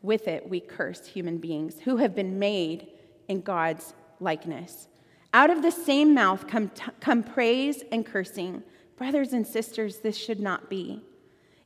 with 0.02 0.28
it, 0.28 0.48
we 0.48 0.60
curse 0.60 1.06
human 1.06 1.38
beings 1.38 1.80
who 1.80 1.98
have 1.98 2.14
been 2.14 2.38
made 2.38 2.88
in 3.28 3.42
God's 3.42 3.94
likeness. 4.20 4.88
Out 5.34 5.50
of 5.50 5.62
the 5.62 5.70
same 5.70 6.14
mouth 6.14 6.46
come, 6.46 6.70
t- 6.70 6.84
come 7.00 7.22
praise 7.22 7.82
and 7.92 8.04
cursing. 8.04 8.62
Brothers 8.96 9.32
and 9.32 9.46
sisters, 9.46 9.98
this 9.98 10.16
should 10.16 10.40
not 10.40 10.70
be. 10.70 11.02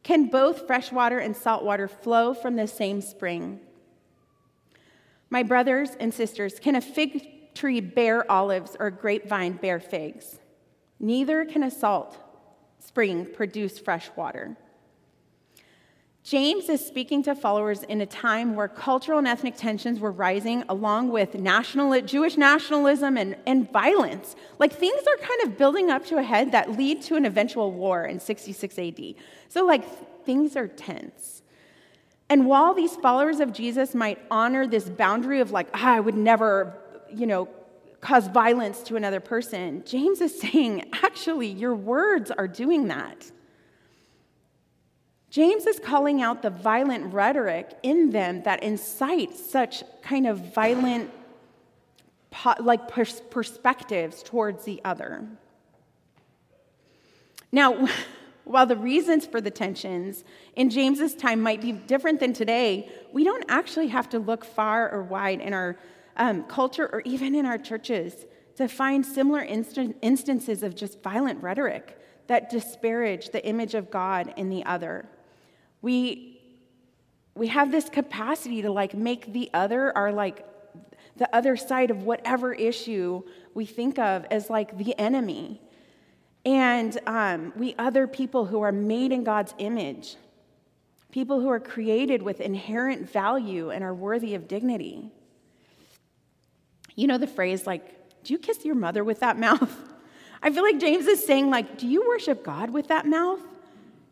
Can 0.03 0.27
both 0.27 0.67
fresh 0.67 0.91
water 0.91 1.19
and 1.19 1.37
salt 1.37 1.65
water 1.65 1.87
flow 1.87 2.35
from 2.35 2.57
the 2.57 2.67
same 2.67 3.01
spring? 3.01 3.61
My 5.33 5.43
brothers 5.43 5.97
and 5.99 6.13
sisters, 6.13 6.59
can 6.59 6.77
a 6.77 6.83
fig 6.83 7.55
tree 7.55 7.81
bear 7.81 8.31
olives 8.31 8.77
or 8.79 8.89
a 8.89 8.91
grapevine 8.91 9.55
bear 9.55 9.81
figs? 9.81 10.39
Neither 11.01 11.47
can 11.47 11.63
a 11.63 11.71
salt 11.71 12.19
spring 12.79 13.25
produce 13.25 13.79
fresh 13.79 14.11
water. 14.15 14.59
James 16.23 16.69
is 16.69 16.87
speaking 16.87 17.23
to 17.23 17.35
followers 17.35 17.83
in 17.85 18.03
a 18.03 18.07
time 18.07 18.55
where 18.55 18.69
cultural 18.69 19.19
and 19.21 19.27
ethnic 19.27 19.57
tensions 19.57 20.01
were 20.01 20.13
rising, 20.13 20.65
along 20.69 21.09
with 21.09 21.35
national, 21.35 21.99
Jewish 22.03 22.37
nationalism 22.37 23.17
and, 23.17 23.35
and 23.47 23.73
violence. 23.73 24.37
Like 24.59 24.75
things 24.75 25.01
are 25.01 25.17
kind 25.17 25.45
of 25.45 25.57
building 25.57 25.89
up 25.91 26.05
to 26.09 26.19
a 26.19 26.23
head 26.23 26.53
that 26.53 26.73
lead 26.73 27.01
to 27.05 27.17
an 27.17 27.25
eventual 27.25 27.73
war 27.73 28.05
in 28.05 28.21
66 28.21 28.79
AD. 28.79 29.15
So, 29.49 29.65
like, 29.65 29.83
things 30.27 30.57
are 30.57 30.69
tense. 30.69 31.42
And 32.33 32.47
while 32.47 32.73
these 32.73 32.97
followers 32.97 33.41
of 33.41 33.53
Jesus 33.53 33.95
might 33.95 34.19
honor 34.31 34.67
this 34.67 34.89
boundary 34.89 35.41
of, 35.41 35.51
like, 35.51 35.69
ah, 35.75 35.97
I 35.97 36.01
would 36.01 36.15
never, 36.15 36.73
you 37.11 37.27
know, 37.27 37.47
cause 38.01 38.27
violence 38.27 38.83
to 38.85 38.97
another 38.97 39.21
person, 39.21 39.83
James 39.85 40.23
is 40.23 40.41
saying, 40.41 40.89
actually, 40.95 41.49
your 41.49 41.75
words 41.75 42.31
are 42.31 42.49
doing 42.49 42.89
that. 42.89 43.31
James 45.29 45.67
is 45.67 45.79
calling 45.79 46.23
out 46.23 46.41
the 46.41 46.49
violent 46.49 47.13
rhetoric 47.13 47.79
in 47.83 48.13
them 48.13 48.43
that 48.45 48.63
incites 48.63 49.45
such 49.51 49.85
kind 50.01 50.27
of 50.27 50.55
violent 50.55 51.11
like 52.61 52.89
perspectives 52.89 54.23
towards 54.23 54.65
the 54.65 54.81
other. 54.87 55.23
Now, 57.53 57.87
while 58.45 58.67
the 58.67 58.77
reasons 58.77 59.27
for 59.27 59.41
the 59.41 59.51
tensions 59.51 60.25
in 60.57 60.69
James's 60.69 61.15
time 61.15 61.41
might 61.41 61.61
be 61.61 61.73
different 61.73 62.21
than 62.21 62.33
today, 62.33 62.91
we 63.13 63.25
don't 63.25 63.45
actually 63.49 63.89
have 63.89 64.09
to 64.11 64.19
look 64.19 64.45
far 64.45 64.91
or 64.91 65.03
wide 65.03 65.41
in 65.41 65.53
our 65.53 65.77
um, 66.17 66.45
culture 66.45 66.89
or 66.93 67.03
even 67.05 67.35
in 67.35 67.47
our 67.47 67.59
churches 67.59 68.27
to 68.57 68.69
find 68.69 69.05
similar 69.07 69.45
instan- 69.45 69.95
instances 70.03 70.63
of 70.63 70.75
just 70.75 71.03
violent 71.03 71.43
rhetoric 71.43 71.99
that 72.27 72.51
disparage 72.51 73.31
the 73.31 73.45
image 73.47 73.75
of 73.75 73.91
God 73.91 74.35
in 74.37 74.49
the 74.49 74.65
other. 74.65 75.07
We 75.81 76.29
we 77.35 77.47
have 77.47 77.73
this 77.73 77.89
capacity 77.89 78.61
to 78.61 78.71
like 78.71 78.93
make 78.95 79.33
the 79.33 79.49
other 79.55 79.97
our 79.97 80.13
like 80.13 80.47
the 81.17 81.35
other 81.35 81.57
side 81.57 81.91
of 81.91 82.03
whatever 82.03 82.53
issue 82.53 83.23
we 83.55 83.67
think 83.67 83.99
of 83.99 84.27
as 84.31 84.51
like 84.51 84.77
the 84.79 84.99
enemy 84.99 85.61
and 86.45 86.99
um, 87.07 87.53
we 87.57 87.75
other 87.79 88.07
people 88.07 88.47
who 88.47 88.63
are 88.63 88.73
made 88.73 89.13
in 89.13 89.25
god's 89.25 89.55
image. 89.59 90.17
People 91.11 91.41
who 91.41 91.49
are 91.49 91.61
created 91.61 92.23
with 92.23 92.41
inherent 92.41 93.11
value 93.11 93.71
and 93.71 93.85
are 93.85 93.95
worthy 93.95 94.35
of 94.35 94.49
dignity. 94.49 95.11
You 96.95 97.07
know 97.07 97.19
the 97.19 97.27
phrase 97.27 97.67
like 97.67 97.99
do 98.25 98.33
you 98.33 98.39
kiss 98.39 98.65
your 98.65 98.75
mother 98.75 99.03
with 99.05 99.21
that 99.21 99.39
mouth? 99.39 99.75
I 100.43 100.51
feel 100.51 100.63
like 100.63 100.79
james 100.79 101.07
is 101.07 101.25
saying 101.25 101.51
like 101.51 101.79
do 101.79 101.87
you 101.87 102.07
worship 102.07 102.43
god 102.45 102.71
with 102.71 102.89
that 102.89 103.07
mouth? 103.07 103.41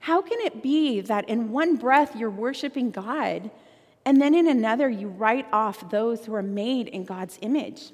How 0.01 0.23
can 0.23 0.41
it 0.41 0.63
be 0.63 1.03
that 1.03 1.29
in 1.29 1.51
one 1.51 1.77
breath 1.77 2.17
you're 2.17 2.31
worshiping 2.31 2.91
God 2.91 3.51
and 4.07 4.21
then 4.21 4.35
in 4.35 4.49
another 4.49 4.89
you 4.89 5.09
write 5.09 5.47
off 5.53 5.91
those 5.91 6.25
who 6.25 6.35
are 6.35 6.43
made 6.43 6.89
in 6.89 7.05
God's 7.05 7.39
image? 7.43 7.93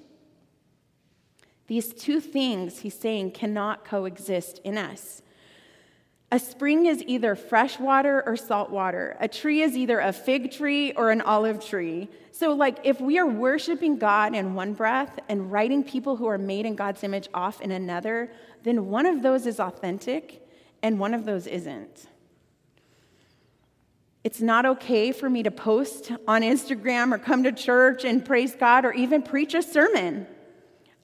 These 1.67 1.95
two 1.95 2.21
things, 2.21 2.81
he's 2.81 2.99
saying, 2.99 3.33
cannot 3.33 3.85
coexist 3.85 4.61
in 4.65 4.79
us. 4.79 5.23
A 6.33 6.39
spring 6.41 6.87
is 6.87 7.05
either 7.07 7.37
fresh 7.37 7.79
water 7.79 8.23
or 8.27 8.37
salt 8.37 8.71
water. 8.71 9.17
A 9.21 9.29
tree 9.29 9.63
is 9.63 9.77
either 9.77 10.01
a 10.01 10.13
fig 10.13 10.51
tree 10.51 10.93
or 10.93 11.11
an 11.11 11.21
olive 11.21 11.65
tree. 11.65 12.09
So, 12.33 12.53
like, 12.53 12.79
if 12.83 13.01
we 13.01 13.19
are 13.19 13.27
worshiping 13.27 13.97
God 13.97 14.35
in 14.35 14.55
one 14.55 14.75
breath 14.75 15.21
and 15.29 15.53
writing 15.53 15.85
people 15.85 16.17
who 16.17 16.27
are 16.27 16.39
made 16.39 16.67
in 16.67 16.75
God's 16.75 17.05
image 17.05 17.29
off 17.33 17.61
in 17.61 17.71
another, 17.71 18.31
then 18.65 18.87
one 18.87 19.07
of 19.07 19.23
those 19.23 19.47
is 19.47 19.61
authentic 19.61 20.45
and 20.83 20.99
one 20.99 21.15
of 21.15 21.25
those 21.25 21.47
isn't. 21.47 22.09
It's 24.25 24.41
not 24.41 24.67
okay 24.67 25.13
for 25.13 25.31
me 25.31 25.45
to 25.45 25.53
post 25.53 26.11
on 26.27 26.43
Instagram 26.43 27.15
or 27.15 27.19
come 27.19 27.45
to 27.45 27.53
church 27.53 28.05
and 28.05 28.25
praise 28.25 28.57
God 28.57 28.85
or 28.85 28.93
even 28.93 29.23
preach 29.23 29.55
a 29.55 29.63
sermon 29.63 30.27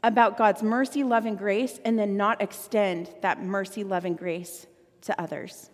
about 0.02 0.37
God's 0.37 0.62
mercy, 0.62 1.04
love, 1.04 1.26
and 1.26 1.38
grace 1.38 1.80
and 1.85 1.99
then 1.99 2.16
not 2.16 2.42
extend 2.42 3.11
that 3.23 3.42
mercy, 3.42 3.85
love, 3.85 4.04
and 4.04 4.18
grace 4.18 4.66
to 5.02 5.21
others. 5.21 5.71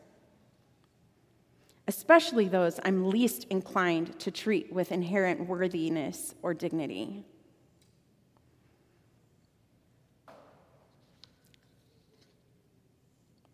Especially 1.86 2.48
those 2.48 2.78
I'm 2.84 3.08
least 3.08 3.44
inclined 3.44 4.18
to 4.20 4.30
treat 4.30 4.72
with 4.72 4.92
inherent 4.92 5.48
worthiness 5.48 6.34
or 6.42 6.52
dignity. 6.52 7.24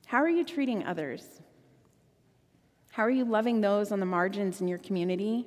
How 0.07 0.19
are 0.19 0.29
you 0.29 0.45
treating 0.45 0.85
others? 0.85 1.41
How 2.91 3.03
are 3.05 3.11
you 3.11 3.25
loving 3.25 3.61
those 3.61 3.91
on 3.91 4.01
the 4.01 4.07
margins 4.07 4.61
in 4.61 4.69
your 4.69 4.79
community? 4.79 5.47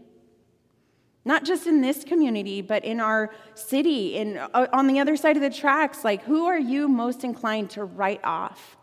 Not 1.27 1.43
just 1.43 1.67
in 1.67 1.81
this 1.81 2.05
community, 2.05 2.61
but 2.61 2.85
in 2.85 3.01
our 3.01 3.31
city, 3.53 4.15
in, 4.15 4.37
uh, 4.37 4.67
on 4.71 4.87
the 4.87 5.01
other 5.01 5.17
side 5.17 5.35
of 5.35 5.41
the 5.41 5.49
tracks. 5.49 6.05
Like, 6.05 6.23
who 6.23 6.45
are 6.45 6.57
you 6.57 6.87
most 6.87 7.25
inclined 7.25 7.71
to 7.71 7.83
write 7.83 8.21
off? 8.23 8.77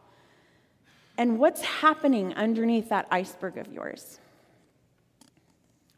And 1.17 1.39
what's 1.39 1.63
happening 1.63 2.35
underneath 2.35 2.91
that 2.91 3.09
iceberg 3.11 3.57
of 3.57 3.73
yours? 3.73 4.21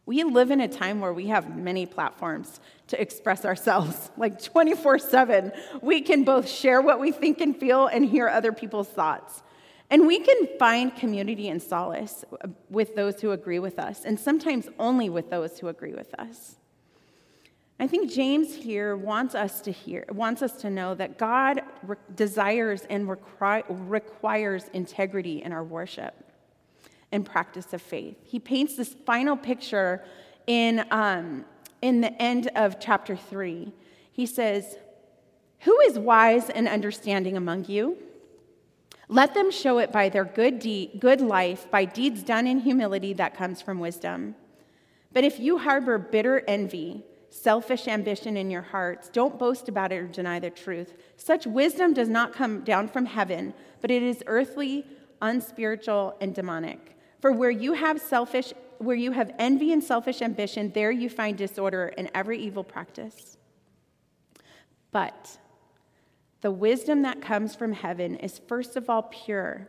We 0.06 0.22
live 0.22 0.52
in 0.52 0.60
a 0.60 0.68
time 0.68 1.00
where 1.00 1.12
we 1.12 1.26
have 1.26 1.56
many 1.56 1.84
platforms 1.84 2.60
to 2.86 3.02
express 3.02 3.44
ourselves, 3.44 4.12
like 4.16 4.40
24 4.40 5.00
7. 5.00 5.50
We 5.82 6.00
can 6.00 6.22
both 6.22 6.48
share 6.48 6.80
what 6.80 7.00
we 7.00 7.10
think 7.10 7.40
and 7.40 7.56
feel 7.56 7.88
and 7.88 8.06
hear 8.06 8.28
other 8.28 8.52
people's 8.52 8.88
thoughts. 8.88 9.42
And 9.88 10.06
we 10.06 10.18
can 10.18 10.48
find 10.58 10.94
community 10.94 11.48
and 11.48 11.62
solace 11.62 12.24
with 12.68 12.96
those 12.96 13.20
who 13.20 13.30
agree 13.30 13.60
with 13.60 13.78
us, 13.78 14.04
and 14.04 14.18
sometimes 14.18 14.68
only 14.78 15.08
with 15.08 15.30
those 15.30 15.58
who 15.58 15.68
agree 15.68 15.94
with 15.94 16.12
us. 16.18 16.56
I 17.78 17.86
think 17.86 18.10
James 18.10 18.54
here 18.54 18.96
wants 18.96 19.34
us 19.34 19.60
to 19.60 19.70
hear, 19.70 20.06
wants 20.08 20.40
us 20.40 20.52
to 20.62 20.70
know 20.70 20.94
that 20.94 21.18
God 21.18 21.60
re- 21.82 21.96
desires 22.14 22.86
and 22.88 23.06
requi- 23.06 23.64
requires 23.68 24.70
integrity 24.72 25.42
in 25.42 25.52
our 25.52 25.62
worship 25.62 26.14
and 27.12 27.24
practice 27.24 27.72
of 27.74 27.82
faith. 27.82 28.16
He 28.24 28.38
paints 28.38 28.76
this 28.76 28.94
final 29.04 29.36
picture 29.36 30.02
in, 30.46 30.86
um, 30.90 31.44
in 31.82 32.00
the 32.00 32.20
end 32.20 32.48
of 32.56 32.80
chapter 32.80 33.14
three. 33.14 33.72
He 34.10 34.24
says, 34.24 34.78
Who 35.60 35.78
is 35.80 35.98
wise 35.98 36.48
and 36.48 36.66
understanding 36.66 37.36
among 37.36 37.66
you? 37.66 37.98
Let 39.08 39.34
them 39.34 39.50
show 39.50 39.78
it 39.78 39.92
by 39.92 40.08
their 40.08 40.24
good, 40.24 40.58
deed, 40.58 40.98
good 41.00 41.20
life, 41.20 41.70
by 41.70 41.84
deeds 41.84 42.22
done 42.22 42.46
in 42.46 42.60
humility 42.60 43.12
that 43.14 43.36
comes 43.36 43.62
from 43.62 43.78
wisdom. 43.78 44.34
But 45.12 45.24
if 45.24 45.38
you 45.38 45.58
harbor 45.58 45.96
bitter 45.98 46.42
envy, 46.48 47.04
selfish 47.30 47.86
ambition 47.86 48.36
in 48.36 48.50
your 48.50 48.62
hearts, 48.62 49.08
don't 49.08 49.38
boast 49.38 49.68
about 49.68 49.92
it 49.92 49.96
or 49.96 50.08
deny 50.08 50.40
the 50.40 50.50
truth. 50.50 50.94
Such 51.16 51.46
wisdom 51.46 51.92
does 51.92 52.08
not 52.08 52.32
come 52.32 52.62
down 52.62 52.88
from 52.88 53.06
heaven, 53.06 53.54
but 53.80 53.90
it 53.90 54.02
is 54.02 54.24
earthly, 54.26 54.84
unspiritual, 55.22 56.16
and 56.20 56.34
demonic. 56.34 56.96
For 57.20 57.32
where 57.32 57.50
you 57.50 57.74
have 57.74 58.00
selfish 58.00 58.52
where 58.78 58.96
you 58.96 59.12
have 59.12 59.32
envy 59.38 59.72
and 59.72 59.82
selfish 59.82 60.20
ambition, 60.20 60.70
there 60.74 60.90
you 60.90 61.08
find 61.08 61.36
disorder 61.36 61.92
and 61.96 62.10
every 62.14 62.38
evil 62.38 62.62
practice. 62.62 63.38
But 64.92 65.38
the 66.40 66.50
wisdom 66.50 67.02
that 67.02 67.22
comes 67.22 67.54
from 67.54 67.72
heaven 67.72 68.16
is 68.16 68.40
first 68.46 68.76
of 68.76 68.90
all 68.90 69.04
pure, 69.04 69.68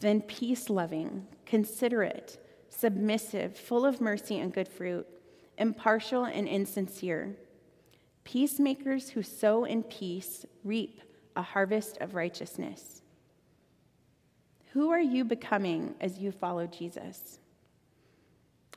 then 0.00 0.20
peace 0.20 0.68
loving, 0.68 1.26
considerate, 1.46 2.38
submissive, 2.68 3.56
full 3.56 3.86
of 3.86 4.00
mercy 4.00 4.38
and 4.38 4.52
good 4.52 4.68
fruit, 4.68 5.06
impartial 5.58 6.24
and 6.24 6.48
insincere. 6.48 7.36
Peacemakers 8.24 9.10
who 9.10 9.22
sow 9.22 9.64
in 9.64 9.82
peace 9.82 10.44
reap 10.62 11.00
a 11.36 11.42
harvest 11.42 11.98
of 11.98 12.14
righteousness. 12.14 13.02
Who 14.72 14.90
are 14.90 15.00
you 15.00 15.24
becoming 15.24 15.94
as 16.00 16.18
you 16.18 16.32
follow 16.32 16.66
Jesus? 16.66 17.38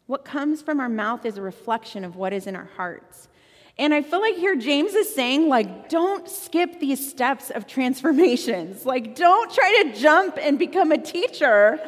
What 0.06 0.24
comes 0.24 0.62
from 0.62 0.80
our 0.80 0.90
mouth 0.90 1.26
is 1.26 1.38
a 1.38 1.42
reflection 1.42 2.06
of 2.06 2.16
what 2.16 2.34
is 2.34 2.48
in 2.48 2.56
our 2.56 2.70
hearts. 2.78 3.28
And 3.80 3.94
I 3.94 4.02
feel 4.02 4.22
like 4.22 4.36
here 4.36 4.56
James 4.56 4.96
is 4.96 5.14
saying, 5.14 5.50
like, 5.50 5.88
don't 5.88 6.28
skip 6.28 6.80
these 6.80 7.08
steps 7.08 7.52
of 7.52 7.68
transformations. 7.68 8.86
Like, 8.86 9.16
don't 9.16 9.54
try 9.54 9.84
to 9.84 10.00
jump 10.00 10.38
and 10.42 10.58
become 10.58 10.92
a 10.92 10.98
teacher 10.98 11.80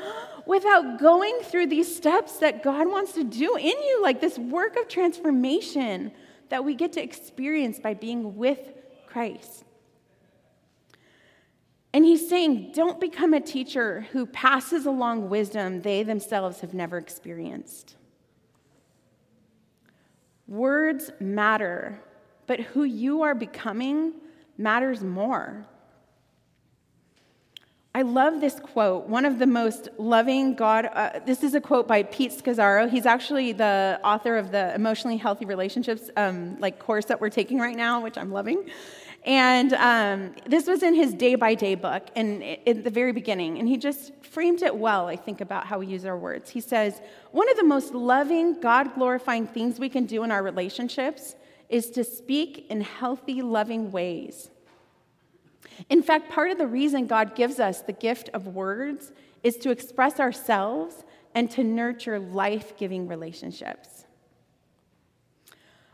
without 0.46 1.00
going 1.00 1.40
through 1.44 1.68
these 1.68 1.94
steps 1.96 2.38
that 2.40 2.62
God 2.62 2.88
wants 2.88 3.14
to 3.14 3.24
do 3.24 3.56
in 3.56 3.66
you, 3.66 4.02
like 4.02 4.20
this 4.20 4.38
work 4.38 4.76
of 4.76 4.88
transformation 4.88 6.12
that 6.50 6.66
we 6.66 6.76
get 6.76 6.94
to 6.94 7.04
experience 7.04 7.80
by 7.80 7.94
being 7.94 8.36
with 8.36 8.60
Christ. 9.08 9.64
And 11.94 12.06
he's 12.06 12.28
saying, 12.28 12.74
don't 12.74 13.00
become 13.00 13.34
a 13.34 13.42
teacher 13.42 14.02
who 14.12 14.26
passes 14.26 14.86
along 14.86 15.30
wisdom 15.30 15.82
they 15.82 16.04
themselves 16.04 16.60
have 16.60 16.74
never 16.74 16.98
experienced. 16.98 17.96
Words 20.50 21.12
matter, 21.20 22.02
but 22.48 22.60
who 22.60 22.84
you 22.84 23.22
are 23.22 23.36
becoming 23.36 24.14
matters 24.58 25.04
more. 25.04 25.68
I 27.94 28.02
love 28.02 28.42
this 28.42 28.60
quote. 28.60 29.08
One 29.08 29.26
of 29.26 29.38
the 29.38 29.46
most 29.46 29.90
loving 30.00 30.56
God, 30.56 30.90
uh, 30.92 31.20
this 31.24 31.44
is 31.44 31.54
a 31.54 31.62
quote 31.62 31.88
by 31.88 32.02
Pete 32.02 32.32
Scazzero. 32.32 32.90
He's 32.90 33.06
actually 33.06 33.52
the 33.52 34.00
author 34.04 34.38
of 34.38 34.52
the 34.52 34.74
Emotionally 34.74 35.18
Healthy 35.18 35.46
Relationships 35.46 36.10
um, 36.18 36.60
like 36.60 36.80
course 36.80 37.06
that 37.06 37.22
we're 37.22 37.30
taking 37.30 37.60
right 37.60 37.76
now, 37.76 38.02
which 38.02 38.18
I'm 38.18 38.32
loving. 38.32 38.70
And 39.26 39.74
um, 39.74 40.36
this 40.46 40.66
was 40.66 40.82
in 40.82 40.96
his 40.96 41.14
day 41.14 41.36
by 41.36 41.54
day 41.54 41.76
book 41.76 42.08
and 42.16 42.42
in 42.42 42.84
the 42.84 42.90
very 42.90 43.12
beginning. 43.12 43.60
And 43.60 43.68
he 43.68 43.78
just 43.78 44.14
framed 44.24 44.62
it 44.62 44.76
well, 44.76 45.08
I 45.08 45.16
think, 45.16 45.42
about 45.42 45.66
how 45.66 45.80
we 45.80 45.88
use 45.88 46.06
our 46.06 46.18
words. 46.18 46.50
He 46.50 46.62
says, 46.62 47.02
One 47.32 47.50
of 47.50 47.58
the 47.58 47.66
most 47.66 47.94
loving, 47.94 48.60
God 48.62 48.96
glorifying 48.96 49.46
things 49.46 49.80
we 49.80 49.90
can 49.90 50.06
do 50.06 50.24
in 50.24 50.32
our 50.32 50.42
relationships 50.42 51.36
is 51.68 51.90
to 51.92 52.04
speak 52.04 52.66
in 52.70 52.82
healthy, 52.82 53.42
loving 53.42 53.92
ways. 53.92 54.50
In 55.90 56.02
fact, 56.02 56.30
part 56.30 56.52
of 56.52 56.58
the 56.58 56.68
reason 56.68 57.06
God 57.08 57.36
gives 57.36 57.60
us 57.60 57.82
the 57.82 57.94
gift 57.94 58.30
of 58.34 58.48
words 58.48 59.12
is 59.44 59.58
to 59.58 59.70
express 59.70 60.20
ourselves 60.20 61.04
and 61.36 61.50
to 61.52 61.64
nurture 61.64 62.20
life 62.20 62.76
giving 62.78 63.08
relationships. 63.08 63.99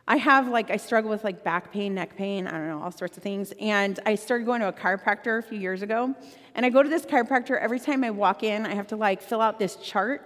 I 0.07 0.17
have 0.17 0.47
like, 0.47 0.69
I 0.69 0.77
struggle 0.77 1.09
with 1.09 1.23
like 1.23 1.43
back 1.43 1.71
pain, 1.71 1.95
neck 1.95 2.15
pain, 2.15 2.45
I 2.45 2.51
don't 2.51 2.67
know, 2.67 2.83
all 2.83 2.91
sorts 2.91 3.17
of 3.17 3.23
things. 3.23 3.53
And 3.59 3.99
I 4.05 4.15
started 4.15 4.45
going 4.45 4.61
to 4.61 4.67
a 4.67 4.73
chiropractor 4.73 5.39
a 5.39 5.41
few 5.41 5.59
years 5.59 5.81
ago. 5.81 6.13
And 6.53 6.65
I 6.65 6.69
go 6.69 6.83
to 6.83 6.89
this 6.89 7.05
chiropractor 7.05 7.59
every 7.59 7.79
time 7.79 8.03
I 8.03 8.11
walk 8.11 8.43
in, 8.43 8.65
I 8.65 8.75
have 8.75 8.87
to 8.87 8.95
like 8.95 9.21
fill 9.21 9.41
out 9.41 9.57
this 9.57 9.77
chart. 9.77 10.21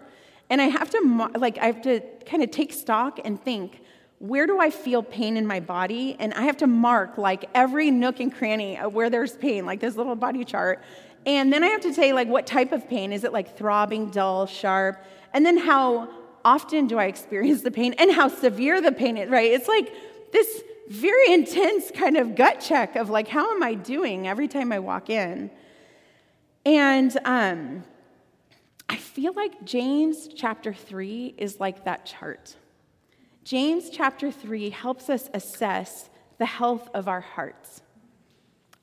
And 0.49 0.61
I 0.61 0.65
have 0.65 0.89
to, 0.89 1.29
like, 1.37 1.57
I 1.59 1.67
have 1.67 1.81
to 1.83 2.01
kind 2.25 2.43
of 2.43 2.51
take 2.51 2.73
stock 2.73 3.19
and 3.23 3.41
think, 3.41 3.81
where 4.17 4.47
do 4.47 4.59
I 4.59 4.69
feel 4.69 5.01
pain 5.01 5.37
in 5.37 5.47
my 5.47 5.61
body? 5.61 6.17
And 6.19 6.33
I 6.33 6.41
have 6.41 6.57
to 6.57 6.67
mark 6.67 7.17
like 7.17 7.45
every 7.53 7.89
nook 7.89 8.19
and 8.19 8.33
cranny 8.33 8.77
of 8.77 8.93
where 8.93 9.09
there's 9.09 9.37
pain, 9.37 9.65
like 9.65 9.79
this 9.79 9.95
little 9.95 10.15
body 10.15 10.43
chart. 10.43 10.83
And 11.25 11.53
then 11.53 11.63
I 11.63 11.67
have 11.67 11.81
to 11.81 11.93
say, 11.93 12.11
like, 12.11 12.27
what 12.27 12.45
type 12.45 12.71
of 12.73 12.89
pain? 12.89 13.13
Is 13.13 13.23
it 13.23 13.31
like 13.31 13.57
throbbing, 13.57 14.09
dull, 14.09 14.45
sharp? 14.45 15.05
And 15.33 15.45
then 15.45 15.57
how 15.57 16.09
often 16.43 16.87
do 16.87 16.97
I 16.97 17.05
experience 17.05 17.61
the 17.61 17.71
pain 17.71 17.93
and 17.97 18.11
how 18.11 18.27
severe 18.27 18.81
the 18.81 18.91
pain 18.91 19.17
is, 19.17 19.29
right? 19.29 19.51
It's 19.51 19.67
like 19.67 19.91
this 20.31 20.63
very 20.89 21.33
intense 21.33 21.91
kind 21.91 22.17
of 22.17 22.35
gut 22.35 22.59
check 22.59 22.95
of 22.95 23.09
like, 23.09 23.27
how 23.27 23.53
am 23.53 23.61
I 23.61 23.75
doing 23.75 24.27
every 24.27 24.47
time 24.47 24.71
I 24.71 24.79
walk 24.79 25.09
in? 25.09 25.51
And 26.65 27.17
um, 27.25 27.83
I 28.89 28.97
feel 28.97 29.33
like 29.33 29.63
James 29.63 30.27
chapter 30.27 30.73
3 30.73 31.35
is 31.37 31.59
like 31.59 31.85
that 31.85 32.05
chart. 32.05 32.55
James 33.43 33.89
chapter 33.89 34.31
3 34.31 34.71
helps 34.71 35.09
us 35.09 35.29
assess 35.33 36.09
the 36.39 36.45
health 36.45 36.89
of 36.93 37.07
our 37.07 37.21
hearts. 37.21 37.81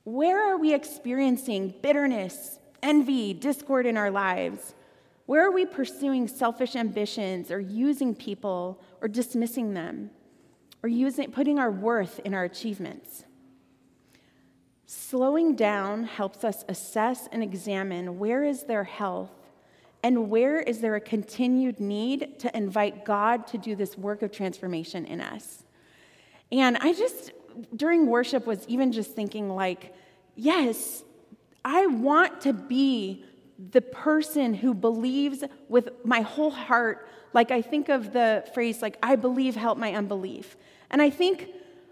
Where 0.03 0.41
are 0.41 0.57
we 0.57 0.73
experiencing 0.73 1.73
bitterness, 1.81 2.59
envy, 2.81 3.33
discord 3.33 3.85
in 3.85 3.97
our 3.97 4.09
lives? 4.09 4.73
Where 5.27 5.45
are 5.45 5.51
we 5.51 5.65
pursuing 5.65 6.27
selfish 6.27 6.75
ambitions 6.75 7.51
or 7.51 7.59
using 7.59 8.15
people 8.15 8.81
or 9.01 9.09
dismissing 9.09 9.73
them 9.73 10.09
or 10.81 10.89
using, 10.89 11.31
putting 11.31 11.59
our 11.59 11.69
worth 11.69 12.19
in 12.23 12.33
our 12.33 12.45
achievements? 12.45 13.25
Slowing 14.85 15.55
down 15.55 16.05
helps 16.05 16.45
us 16.45 16.63
assess 16.69 17.27
and 17.31 17.43
examine 17.43 18.19
where 18.19 18.45
is 18.45 18.63
their 18.63 18.85
health 18.85 19.31
and 20.01 20.29
where 20.29 20.61
is 20.61 20.79
there 20.79 20.95
a 20.95 21.01
continued 21.01 21.81
need 21.81 22.39
to 22.39 22.55
invite 22.55 23.03
God 23.03 23.47
to 23.47 23.57
do 23.57 23.75
this 23.75 23.97
work 23.97 24.21
of 24.21 24.31
transformation 24.31 25.03
in 25.03 25.19
us. 25.19 25.65
And 26.53 26.77
I 26.77 26.93
just, 26.93 27.33
during 27.75 28.07
worship, 28.07 28.47
was 28.47 28.65
even 28.69 28.93
just 28.93 29.11
thinking, 29.11 29.49
like, 29.49 29.93
yes, 30.35 31.03
I 31.65 31.87
want 31.87 32.39
to 32.41 32.53
be 32.53 33.25
the 33.57 33.81
person 33.81 34.53
who 34.53 34.73
believes 34.73 35.43
with 35.67 35.89
my 36.03 36.21
whole 36.21 36.51
heart, 36.51 37.07
like 37.33 37.51
I 37.51 37.61
think 37.61 37.89
of 37.89 38.13
the 38.13 38.45
phrase, 38.53 38.81
like, 38.81 38.97
I 39.01 39.15
believe, 39.15 39.55
help 39.55 39.77
my 39.77 39.93
unbelief. 39.93 40.55
And 40.89 41.01
I 41.01 41.09
think 41.09 41.49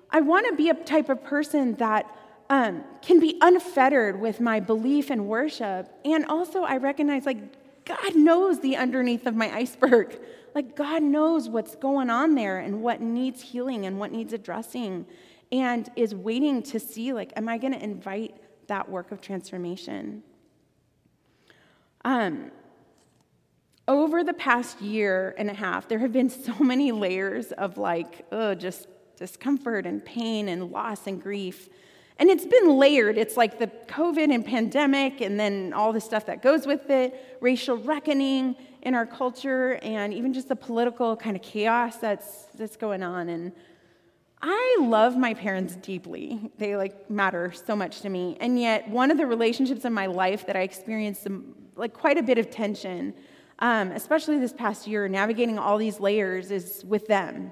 I 0.10 0.22
want 0.22 0.48
to 0.48 0.56
be 0.56 0.70
a 0.70 0.74
type 0.74 1.10
of 1.10 1.24
person 1.24 1.74
that 1.76 2.06
um, 2.50 2.84
can 3.02 3.20
be 3.20 3.38
unfettered 3.42 4.20
with 4.20 4.40
my 4.40 4.60
belief 4.60 5.10
and 5.10 5.28
worship. 5.28 5.90
And 6.06 6.26
also, 6.26 6.64
I 6.64 6.78
recognize, 6.78 7.26
like, 7.26 7.86
God 7.86 8.16
knows 8.16 8.60
the 8.60 8.78
underneath 8.78 9.26
of 9.26 9.36
my 9.36 9.54
iceberg. 9.54 10.20
Like, 10.54 10.76
God 10.76 11.04
knows 11.04 11.50
what's 11.50 11.76
going 11.76 12.10
on 12.10 12.36
there 12.36 12.60
and 12.60 12.82
what 12.82 13.02
needs 13.02 13.42
healing 13.42 13.86
and 13.86 14.00
what 14.00 14.12
needs 14.12 14.32
addressing, 14.34 15.06
and 15.52 15.90
is 15.96 16.14
waiting 16.14 16.64
to 16.64 16.80
see, 16.80 17.14
like, 17.14 17.34
am 17.36 17.50
I 17.50 17.58
going 17.58 17.74
to 17.74 17.84
invite 17.84 18.38
that 18.68 18.90
work 18.90 19.12
of 19.12 19.22
transformation? 19.22 20.24
Um, 22.06 22.52
over 23.88 24.24
the 24.24 24.34
past 24.34 24.80
year 24.80 25.34
and 25.40 25.50
a 25.50 25.54
half, 25.54 25.88
there 25.88 26.00
have 26.00 26.14
been 26.14 26.30
so 26.30 26.56
many 26.60 26.92
layers 26.92 27.52
of 27.52 27.78
like, 27.78 28.26
oh, 28.32 28.54
just 28.54 28.88
discomfort 29.18 29.86
and 29.86 30.06
pain 30.06 30.48
and 30.48 30.72
loss 30.72 31.08
and 31.08 31.22
grief. 31.22 31.68
And 32.18 32.30
it's 32.30 32.46
been 32.46 32.78
layered. 32.78 33.18
It's 33.18 33.36
like 33.36 33.58
the 33.60 33.68
COVID 33.88 34.34
and 34.34 34.46
pandemic, 34.46 35.20
and 35.20 35.40
then 35.40 35.74
all 35.74 35.92
the 35.92 36.00
stuff 36.00 36.28
that 36.28 36.42
goes 36.42 36.66
with 36.66 36.90
it, 36.90 37.38
racial 37.42 37.76
reckoning 37.78 38.56
in 38.84 38.94
our 38.94 39.06
culture, 39.06 39.80
and 39.82 40.14
even 40.14 40.32
just 40.32 40.48
the 40.48 40.56
political 40.56 41.18
kind 41.18 41.36
of 41.36 41.42
chaos 41.42 41.98
that's, 41.98 42.46
that's 42.56 42.78
going 42.78 43.02
on. 43.02 43.30
And 43.30 43.52
I 44.42 44.78
love 44.80 45.18
my 45.18 45.34
parents 45.34 45.76
deeply. 45.76 46.52
They 46.60 46.78
like 46.78 47.10
matter 47.10 47.52
so 47.52 47.76
much 47.76 48.02
to 48.02 48.10
me. 48.10 48.38
And 48.40 48.60
yet, 48.60 48.88
one 48.88 49.10
of 49.10 49.18
the 49.18 49.26
relationships 49.26 49.86
in 49.86 49.94
my 49.94 50.06
life 50.06 50.46
that 50.46 50.56
I 50.56 50.62
experienced 50.62 51.24
some, 51.24 51.56
like 51.76 51.94
quite 51.94 52.18
a 52.18 52.24
bit 52.24 52.38
of 52.38 52.50
tension, 52.50 53.14
um, 53.60 53.92
especially 53.92 54.40
this 54.40 54.54
past 54.54 54.88
year, 54.88 55.08
navigating 55.08 55.58
all 55.58 55.78
these 55.78 56.00
layers, 56.00 56.52
is 56.52 56.84
with 56.86 57.08
them. 57.08 57.52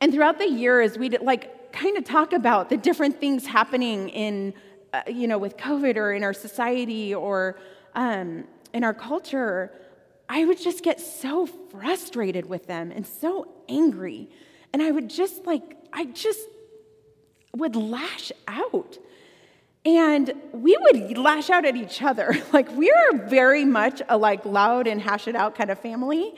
And 0.00 0.12
throughout 0.12 0.38
the 0.38 0.48
year, 0.48 0.80
as 0.80 0.98
we 0.98 1.10
like 1.10 1.72
kind 1.72 1.96
of 1.96 2.04
talk 2.04 2.32
about 2.32 2.68
the 2.68 2.76
different 2.76 3.20
things 3.20 3.46
happening 3.46 4.08
in, 4.10 4.54
uh, 4.92 5.02
you 5.06 5.26
know, 5.26 5.38
with 5.38 5.56
COVID 5.56 5.96
or 5.96 6.12
in 6.12 6.22
our 6.24 6.34
society 6.34 7.14
or 7.14 7.58
um, 7.94 8.44
in 8.72 8.84
our 8.84 8.94
culture, 8.94 9.72
I 10.28 10.44
would 10.44 10.60
just 10.60 10.82
get 10.82 11.00
so 11.00 11.46
frustrated 11.46 12.46
with 12.46 12.66
them 12.66 12.90
and 12.90 13.06
so 13.06 13.48
angry 13.68 14.28
and 14.76 14.82
I 14.82 14.90
would 14.90 15.08
just 15.08 15.46
like, 15.46 15.74
I 15.90 16.04
just 16.04 16.48
would 17.56 17.76
lash 17.76 18.30
out. 18.46 18.98
And 19.86 20.32
we 20.50 20.76
would 20.76 21.16
lash 21.16 21.48
out 21.48 21.64
at 21.64 21.76
each 21.76 22.02
other. 22.02 22.36
Like 22.52 22.74
we 22.76 22.90
are 22.90 23.26
very 23.26 23.64
much 23.64 24.02
a 24.08 24.16
like 24.16 24.44
loud 24.44 24.86
and 24.86 25.00
hash 25.00 25.28
it 25.28 25.36
out 25.36 25.54
kind 25.54 25.70
of 25.70 25.78
family. 25.78 26.34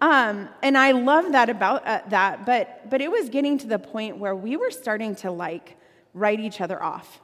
Um, 0.00 0.48
and 0.62 0.78
I 0.78 0.92
love 0.92 1.32
that 1.32 1.50
about 1.50 1.86
uh, 1.86 2.00
that. 2.08 2.46
But 2.46 2.88
but 2.88 3.00
it 3.00 3.10
was 3.10 3.28
getting 3.28 3.58
to 3.58 3.66
the 3.66 3.78
point 3.78 4.18
where 4.18 4.34
we 4.34 4.56
were 4.56 4.70
starting 4.70 5.14
to 5.16 5.30
like 5.30 5.76
write 6.14 6.40
each 6.40 6.60
other 6.60 6.80
off. 6.82 7.20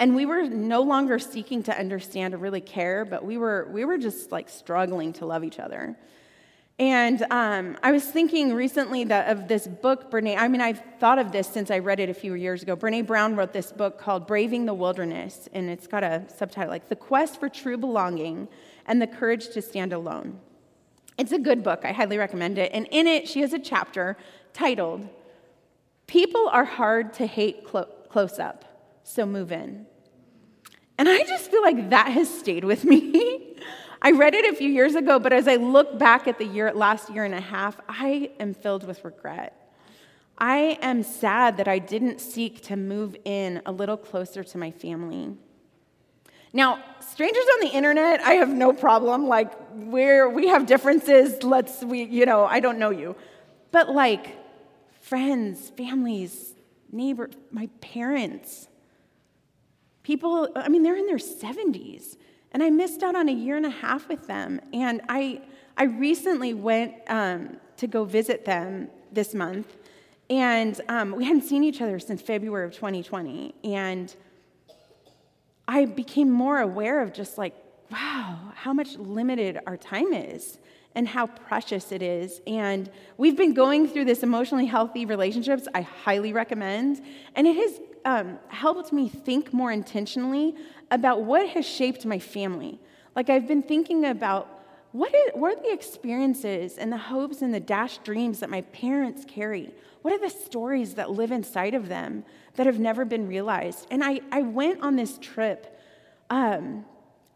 And 0.00 0.16
we 0.16 0.26
were 0.26 0.42
no 0.42 0.82
longer 0.82 1.18
seeking 1.18 1.62
to 1.64 1.78
understand 1.78 2.34
or 2.34 2.38
really 2.38 2.60
care, 2.60 3.04
but 3.04 3.24
we 3.24 3.38
were 3.38 3.68
we 3.70 3.84
were 3.84 3.98
just 3.98 4.32
like 4.32 4.48
struggling 4.48 5.12
to 5.14 5.26
love 5.26 5.44
each 5.44 5.60
other. 5.60 5.96
And 6.78 7.24
um, 7.30 7.76
I 7.84 7.92
was 7.92 8.04
thinking 8.04 8.52
recently 8.52 9.04
that 9.04 9.30
of 9.30 9.46
this 9.46 9.68
book, 9.68 10.10
Brene. 10.10 10.36
I 10.36 10.48
mean, 10.48 10.60
I've 10.60 10.82
thought 10.98 11.20
of 11.20 11.30
this 11.30 11.46
since 11.46 11.70
I 11.70 11.78
read 11.78 12.00
it 12.00 12.08
a 12.08 12.14
few 12.14 12.34
years 12.34 12.62
ago. 12.62 12.74
Brene 12.74 13.06
Brown 13.06 13.36
wrote 13.36 13.52
this 13.52 13.70
book 13.70 13.98
called 13.98 14.26
Braving 14.26 14.66
the 14.66 14.74
Wilderness, 14.74 15.48
and 15.52 15.70
it's 15.70 15.86
got 15.86 16.02
a 16.02 16.24
subtitle 16.36 16.70
like 16.70 16.88
The 16.88 16.96
Quest 16.96 17.38
for 17.38 17.48
True 17.48 17.76
Belonging 17.76 18.48
and 18.86 19.00
the 19.00 19.06
Courage 19.06 19.50
to 19.50 19.62
Stand 19.62 19.92
Alone. 19.92 20.40
It's 21.16 21.30
a 21.30 21.38
good 21.38 21.62
book. 21.62 21.82
I 21.84 21.92
highly 21.92 22.18
recommend 22.18 22.58
it. 22.58 22.72
And 22.74 22.88
in 22.90 23.06
it, 23.06 23.28
she 23.28 23.40
has 23.42 23.52
a 23.52 23.58
chapter 23.60 24.16
titled 24.52 25.08
People 26.08 26.48
are 26.48 26.64
hard 26.64 27.14
to 27.14 27.26
hate 27.26 27.64
clo- 27.64 27.88
close 28.08 28.38
up, 28.38 28.64
so 29.04 29.24
move 29.24 29.52
in. 29.52 29.86
And 30.98 31.08
I 31.08 31.22
just 31.24 31.50
feel 31.50 31.62
like 31.62 31.90
that 31.90 32.08
has 32.08 32.28
stayed 32.28 32.64
with 32.64 32.84
me. 32.84 33.53
I 34.04 34.10
read 34.10 34.34
it 34.34 34.44
a 34.52 34.54
few 34.54 34.68
years 34.68 34.96
ago, 34.96 35.18
but 35.18 35.32
as 35.32 35.48
I 35.48 35.56
look 35.56 35.98
back 35.98 36.28
at 36.28 36.36
the 36.36 36.44
year, 36.44 36.70
last 36.74 37.08
year 37.08 37.24
and 37.24 37.32
a 37.32 37.40
half, 37.40 37.80
I 37.88 38.32
am 38.38 38.52
filled 38.52 38.86
with 38.86 39.02
regret. 39.02 39.72
I 40.36 40.78
am 40.82 41.02
sad 41.02 41.56
that 41.56 41.68
I 41.68 41.78
didn't 41.78 42.20
seek 42.20 42.60
to 42.64 42.76
move 42.76 43.16
in 43.24 43.62
a 43.64 43.72
little 43.72 43.96
closer 43.96 44.44
to 44.44 44.58
my 44.58 44.72
family. 44.72 45.34
Now, 46.52 46.84
strangers 47.00 47.44
on 47.54 47.60
the 47.60 47.74
internet, 47.74 48.20
I 48.20 48.34
have 48.34 48.50
no 48.50 48.74
problem. 48.74 49.26
Like, 49.26 49.54
where 49.72 50.28
we 50.28 50.48
have 50.48 50.66
differences, 50.66 51.42
let's, 51.42 51.82
we, 51.82 52.02
you 52.02 52.26
know, 52.26 52.44
I 52.44 52.60
don't 52.60 52.78
know 52.78 52.90
you. 52.90 53.16
But 53.70 53.88
like, 53.88 54.36
friends, 55.00 55.70
families, 55.78 56.52
neighbors, 56.92 57.32
my 57.50 57.70
parents, 57.80 58.68
people, 60.02 60.50
I 60.54 60.68
mean, 60.68 60.82
they're 60.82 60.94
in 60.94 61.06
their 61.06 61.16
70s. 61.16 62.18
And 62.54 62.62
I 62.62 62.70
missed 62.70 63.02
out 63.02 63.16
on 63.16 63.28
a 63.28 63.32
year 63.32 63.56
and 63.56 63.66
a 63.66 63.70
half 63.70 64.08
with 64.08 64.28
them. 64.28 64.60
And 64.72 65.02
I, 65.08 65.42
I 65.76 65.84
recently 65.84 66.54
went 66.54 66.94
um, 67.08 67.56
to 67.78 67.88
go 67.88 68.04
visit 68.04 68.44
them 68.44 68.88
this 69.12 69.34
month. 69.34 69.76
And 70.30 70.80
um, 70.88 71.16
we 71.16 71.24
hadn't 71.24 71.42
seen 71.42 71.64
each 71.64 71.82
other 71.82 71.98
since 71.98 72.22
February 72.22 72.64
of 72.64 72.72
2020. 72.72 73.56
And 73.64 74.14
I 75.66 75.84
became 75.86 76.30
more 76.30 76.60
aware 76.60 77.00
of 77.02 77.12
just 77.12 77.38
like, 77.38 77.54
wow, 77.90 78.52
how 78.54 78.72
much 78.72 78.96
limited 78.96 79.58
our 79.66 79.76
time 79.76 80.12
is 80.12 80.58
and 80.94 81.08
how 81.08 81.26
precious 81.26 81.90
it 81.90 82.02
is. 82.02 82.40
And 82.46 82.88
we've 83.16 83.36
been 83.36 83.52
going 83.52 83.88
through 83.88 84.04
this 84.04 84.22
emotionally 84.22 84.66
healthy 84.66 85.06
relationships, 85.06 85.66
I 85.74 85.80
highly 85.80 86.32
recommend. 86.32 87.02
And 87.34 87.48
it 87.48 87.56
has 87.56 87.80
um, 88.04 88.38
helped 88.48 88.92
me 88.92 89.08
think 89.08 89.52
more 89.52 89.72
intentionally 89.72 90.54
about 90.90 91.22
what 91.22 91.48
has 91.50 91.66
shaped 91.66 92.04
my 92.04 92.18
family. 92.18 92.78
Like, 93.16 93.30
I've 93.30 93.48
been 93.48 93.62
thinking 93.62 94.04
about 94.04 94.48
what, 94.92 95.12
is, 95.14 95.30
what 95.34 95.58
are 95.58 95.62
the 95.62 95.72
experiences 95.72 96.78
and 96.78 96.92
the 96.92 96.96
hopes 96.96 97.42
and 97.42 97.52
the 97.52 97.60
dashed 97.60 98.04
dreams 98.04 98.40
that 98.40 98.50
my 98.50 98.60
parents 98.60 99.24
carry? 99.26 99.72
What 100.02 100.14
are 100.14 100.20
the 100.20 100.30
stories 100.30 100.94
that 100.94 101.10
live 101.10 101.32
inside 101.32 101.74
of 101.74 101.88
them 101.88 102.24
that 102.54 102.66
have 102.66 102.78
never 102.78 103.04
been 103.04 103.26
realized? 103.26 103.86
And 103.90 104.04
I, 104.04 104.20
I 104.30 104.42
went 104.42 104.82
on 104.82 104.96
this 104.96 105.18
trip 105.20 105.80
um, 106.30 106.84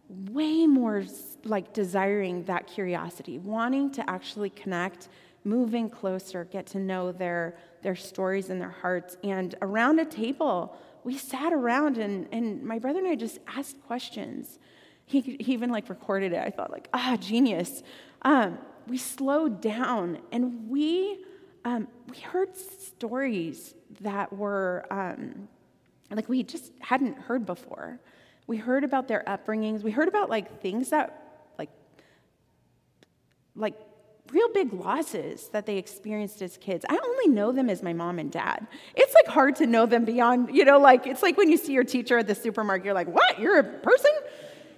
way 0.08 0.66
more 0.66 1.04
like 1.44 1.72
desiring 1.72 2.44
that 2.44 2.66
curiosity, 2.66 3.38
wanting 3.38 3.90
to 3.92 4.08
actually 4.08 4.50
connect, 4.50 5.08
moving 5.44 5.88
closer, 5.90 6.44
get 6.44 6.66
to 6.66 6.78
know 6.78 7.10
their, 7.10 7.56
their 7.82 7.96
stories 7.96 8.50
and 8.50 8.60
their 8.60 8.70
hearts. 8.70 9.16
And 9.22 9.54
around 9.62 9.98
a 10.00 10.04
table, 10.04 10.76
we 11.04 11.16
sat 11.16 11.52
around 11.52 11.98
and, 11.98 12.28
and 12.32 12.62
my 12.62 12.78
brother 12.78 12.98
and 12.98 13.08
I 13.08 13.14
just 13.14 13.38
asked 13.46 13.80
questions. 13.86 14.58
He, 15.06 15.20
he 15.20 15.52
even 15.52 15.70
like 15.70 15.88
recorded 15.88 16.32
it. 16.32 16.38
I 16.38 16.50
thought 16.50 16.70
like, 16.70 16.88
ah, 16.92 17.16
genius. 17.18 17.82
Um, 18.22 18.58
we 18.86 18.98
slowed 18.98 19.60
down 19.60 20.18
and 20.32 20.68
we, 20.68 21.24
um, 21.64 21.88
we 22.10 22.18
heard 22.18 22.56
stories 22.56 23.74
that 24.00 24.32
were 24.32 24.86
um, 24.90 25.48
like 26.10 26.28
we 26.28 26.42
just 26.42 26.72
hadn't 26.80 27.18
heard 27.18 27.44
before. 27.44 28.00
We 28.46 28.56
heard 28.56 28.84
about 28.84 29.08
their 29.08 29.22
upbringings. 29.26 29.82
We 29.82 29.90
heard 29.90 30.08
about 30.08 30.30
like 30.30 30.62
things 30.62 30.90
that 30.90 31.50
like 31.58 31.70
like 33.54 33.74
real 34.32 34.48
big 34.52 34.72
losses 34.72 35.48
that 35.48 35.66
they 35.66 35.78
experienced 35.78 36.42
as 36.42 36.56
kids. 36.56 36.84
I 36.88 36.98
only 37.02 37.28
know 37.28 37.52
them 37.52 37.70
as 37.70 37.82
my 37.82 37.92
mom 37.92 38.18
and 38.18 38.30
dad. 38.30 38.66
It's 38.94 39.14
like 39.14 39.26
hard 39.26 39.56
to 39.56 39.66
know 39.66 39.86
them 39.86 40.04
beyond, 40.04 40.54
you 40.54 40.64
know, 40.64 40.78
like 40.78 41.06
it's 41.06 41.22
like 41.22 41.36
when 41.36 41.50
you 41.50 41.56
see 41.56 41.72
your 41.72 41.84
teacher 41.84 42.18
at 42.18 42.26
the 42.26 42.34
supermarket, 42.34 42.84
you're 42.84 42.94
like, 42.94 43.08
what? 43.08 43.38
You're 43.38 43.58
a 43.58 43.64
person? 43.64 44.12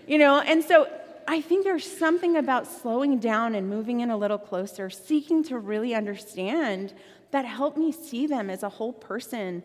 You 0.07 0.19
know, 0.19 0.41
and 0.41 0.65
so 0.65 0.89
I 1.29 1.41
think 1.41 1.65
there's 1.65 1.85
something 1.85 2.37
about 2.37 2.67
slowing 2.67 3.19
down 3.19 3.55
and 3.55 3.69
moving 3.69 4.01
in 4.01 4.11
a 4.11 4.17
little 4.17 4.39
closer, 4.39 4.91
seeking 4.91 5.45
to 5.45 5.59
really 5.59 5.95
understand 5.95 6.93
that 7.31 7.45
helped 7.45 7.77
me 7.77 7.93
see 7.93 8.27
them 8.27 8.51
as 8.51 8.63
a 8.63 8.69
whole 8.69 8.93
person. 8.93 9.63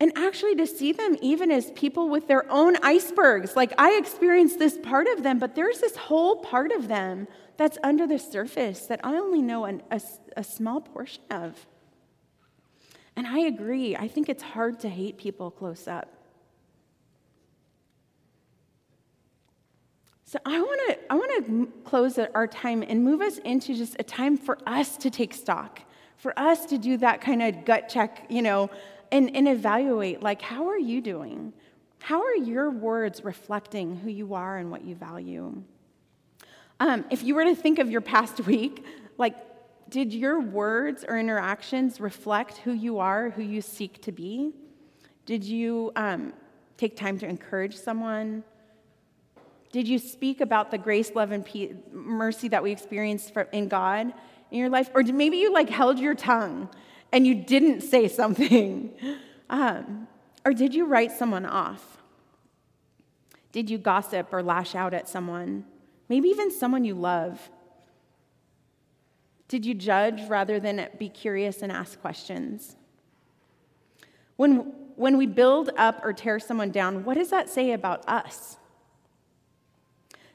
And 0.00 0.12
actually, 0.16 0.56
to 0.56 0.66
see 0.66 0.92
them 0.92 1.16
even 1.22 1.50
as 1.50 1.70
people 1.70 2.08
with 2.08 2.26
their 2.26 2.44
own 2.50 2.76
icebergs. 2.82 3.56
Like, 3.56 3.72
I 3.78 3.96
experienced 3.96 4.58
this 4.58 4.76
part 4.76 5.06
of 5.06 5.22
them, 5.22 5.38
but 5.38 5.54
there's 5.54 5.78
this 5.78 5.96
whole 5.96 6.36
part 6.36 6.72
of 6.72 6.88
them 6.88 7.28
that's 7.56 7.78
under 7.82 8.06
the 8.06 8.18
surface 8.18 8.86
that 8.86 9.00
I 9.04 9.14
only 9.14 9.42
know 9.42 9.64
an, 9.64 9.82
a, 9.90 10.00
a 10.36 10.44
small 10.44 10.80
portion 10.80 11.22
of. 11.30 11.66
And 13.16 13.26
I 13.26 13.40
agree, 13.40 13.96
I 13.96 14.08
think 14.08 14.28
it's 14.28 14.42
hard 14.42 14.80
to 14.80 14.88
hate 14.88 15.18
people 15.18 15.50
close 15.50 15.86
up. 15.86 16.10
So 20.24 20.40
I 20.44 20.60
want 20.60 20.80
to 20.88 20.98
I 21.12 21.14
want 21.14 21.46
to 21.46 21.72
close 21.84 22.18
our 22.18 22.48
time 22.48 22.82
and 22.82 23.04
move 23.04 23.20
us 23.20 23.38
into 23.38 23.72
just 23.72 23.94
a 24.00 24.02
time 24.02 24.36
for 24.36 24.58
us 24.66 24.96
to 24.96 25.08
take 25.08 25.32
stock, 25.32 25.80
for 26.16 26.36
us 26.36 26.66
to 26.66 26.78
do 26.78 26.96
that 26.96 27.20
kind 27.20 27.40
of 27.40 27.64
gut 27.64 27.88
check, 27.88 28.26
you 28.28 28.42
know, 28.42 28.68
and, 29.12 29.36
and 29.36 29.46
evaluate 29.46 30.24
like 30.24 30.42
how 30.42 30.66
are 30.66 30.78
you 30.78 31.00
doing? 31.00 31.52
How 32.00 32.20
are 32.20 32.34
your 32.34 32.68
words 32.68 33.22
reflecting 33.22 33.96
who 33.96 34.10
you 34.10 34.34
are 34.34 34.56
and 34.58 34.72
what 34.72 34.84
you 34.84 34.96
value? 34.96 35.62
Um, 36.84 37.06
if 37.08 37.22
you 37.22 37.34
were 37.34 37.44
to 37.44 37.54
think 37.54 37.78
of 37.78 37.90
your 37.90 38.02
past 38.02 38.40
week, 38.46 38.84
like, 39.16 39.34
did 39.88 40.12
your 40.12 40.38
words 40.38 41.02
or 41.08 41.18
interactions 41.18 41.98
reflect 41.98 42.58
who 42.58 42.72
you 42.72 42.98
are, 42.98 43.30
who 43.30 43.42
you 43.42 43.62
seek 43.62 44.02
to 44.02 44.12
be? 44.12 44.52
Did 45.24 45.44
you 45.44 45.92
um, 45.96 46.34
take 46.76 46.94
time 46.94 47.18
to 47.20 47.26
encourage 47.26 47.74
someone? 47.74 48.44
Did 49.72 49.88
you 49.88 49.98
speak 49.98 50.42
about 50.42 50.70
the 50.70 50.76
grace, 50.76 51.10
love, 51.14 51.32
and 51.32 51.44
mercy 51.90 52.48
that 52.48 52.62
we 52.62 52.70
experienced 52.70 53.32
in 53.52 53.68
God 53.68 54.12
in 54.50 54.58
your 54.58 54.68
life? 54.68 54.90
Or 54.94 55.02
maybe 55.02 55.38
you 55.38 55.54
like 55.54 55.70
held 55.70 55.98
your 55.98 56.14
tongue 56.14 56.68
and 57.12 57.26
you 57.26 57.34
didn't 57.34 57.80
say 57.80 58.08
something? 58.20 58.92
Um, 59.48 60.06
or 60.44 60.52
did 60.52 60.74
you 60.74 60.84
write 60.84 61.12
someone 61.12 61.46
off? 61.46 61.96
Did 63.52 63.70
you 63.70 63.78
gossip 63.78 64.28
or 64.32 64.42
lash 64.42 64.74
out 64.74 64.92
at 64.92 65.08
someone? 65.08 65.64
Maybe 66.08 66.28
even 66.28 66.50
someone 66.50 66.84
you 66.84 66.94
love. 66.94 67.50
Did 69.48 69.64
you 69.64 69.74
judge 69.74 70.22
rather 70.28 70.58
than 70.58 70.88
be 70.98 71.08
curious 71.08 71.62
and 71.62 71.70
ask 71.70 72.00
questions? 72.00 72.76
When, 74.36 74.72
when 74.96 75.16
we 75.16 75.26
build 75.26 75.70
up 75.76 76.04
or 76.04 76.12
tear 76.12 76.38
someone 76.38 76.70
down, 76.70 77.04
what 77.04 77.16
does 77.16 77.30
that 77.30 77.48
say 77.48 77.72
about 77.72 78.08
us? 78.08 78.56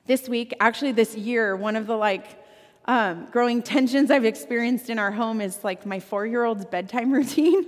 This 0.06 0.28
week, 0.28 0.54
actually, 0.60 0.94
this 0.94 1.16
year, 1.16 1.56
one 1.56 1.76
of 1.76 1.86
the 1.86 1.96
like 1.96 2.44
um, 2.86 3.28
growing 3.32 3.62
tensions 3.62 4.10
I've 4.10 4.26
experienced 4.26 4.90
in 4.90 4.98
our 4.98 5.12
home 5.12 5.42
is 5.42 5.64
like 5.64 5.86
my 5.86 6.00
four 6.00 6.26
year 6.26 6.44
old's 6.44 6.66
bedtime 6.66 7.12
routine. 7.14 7.66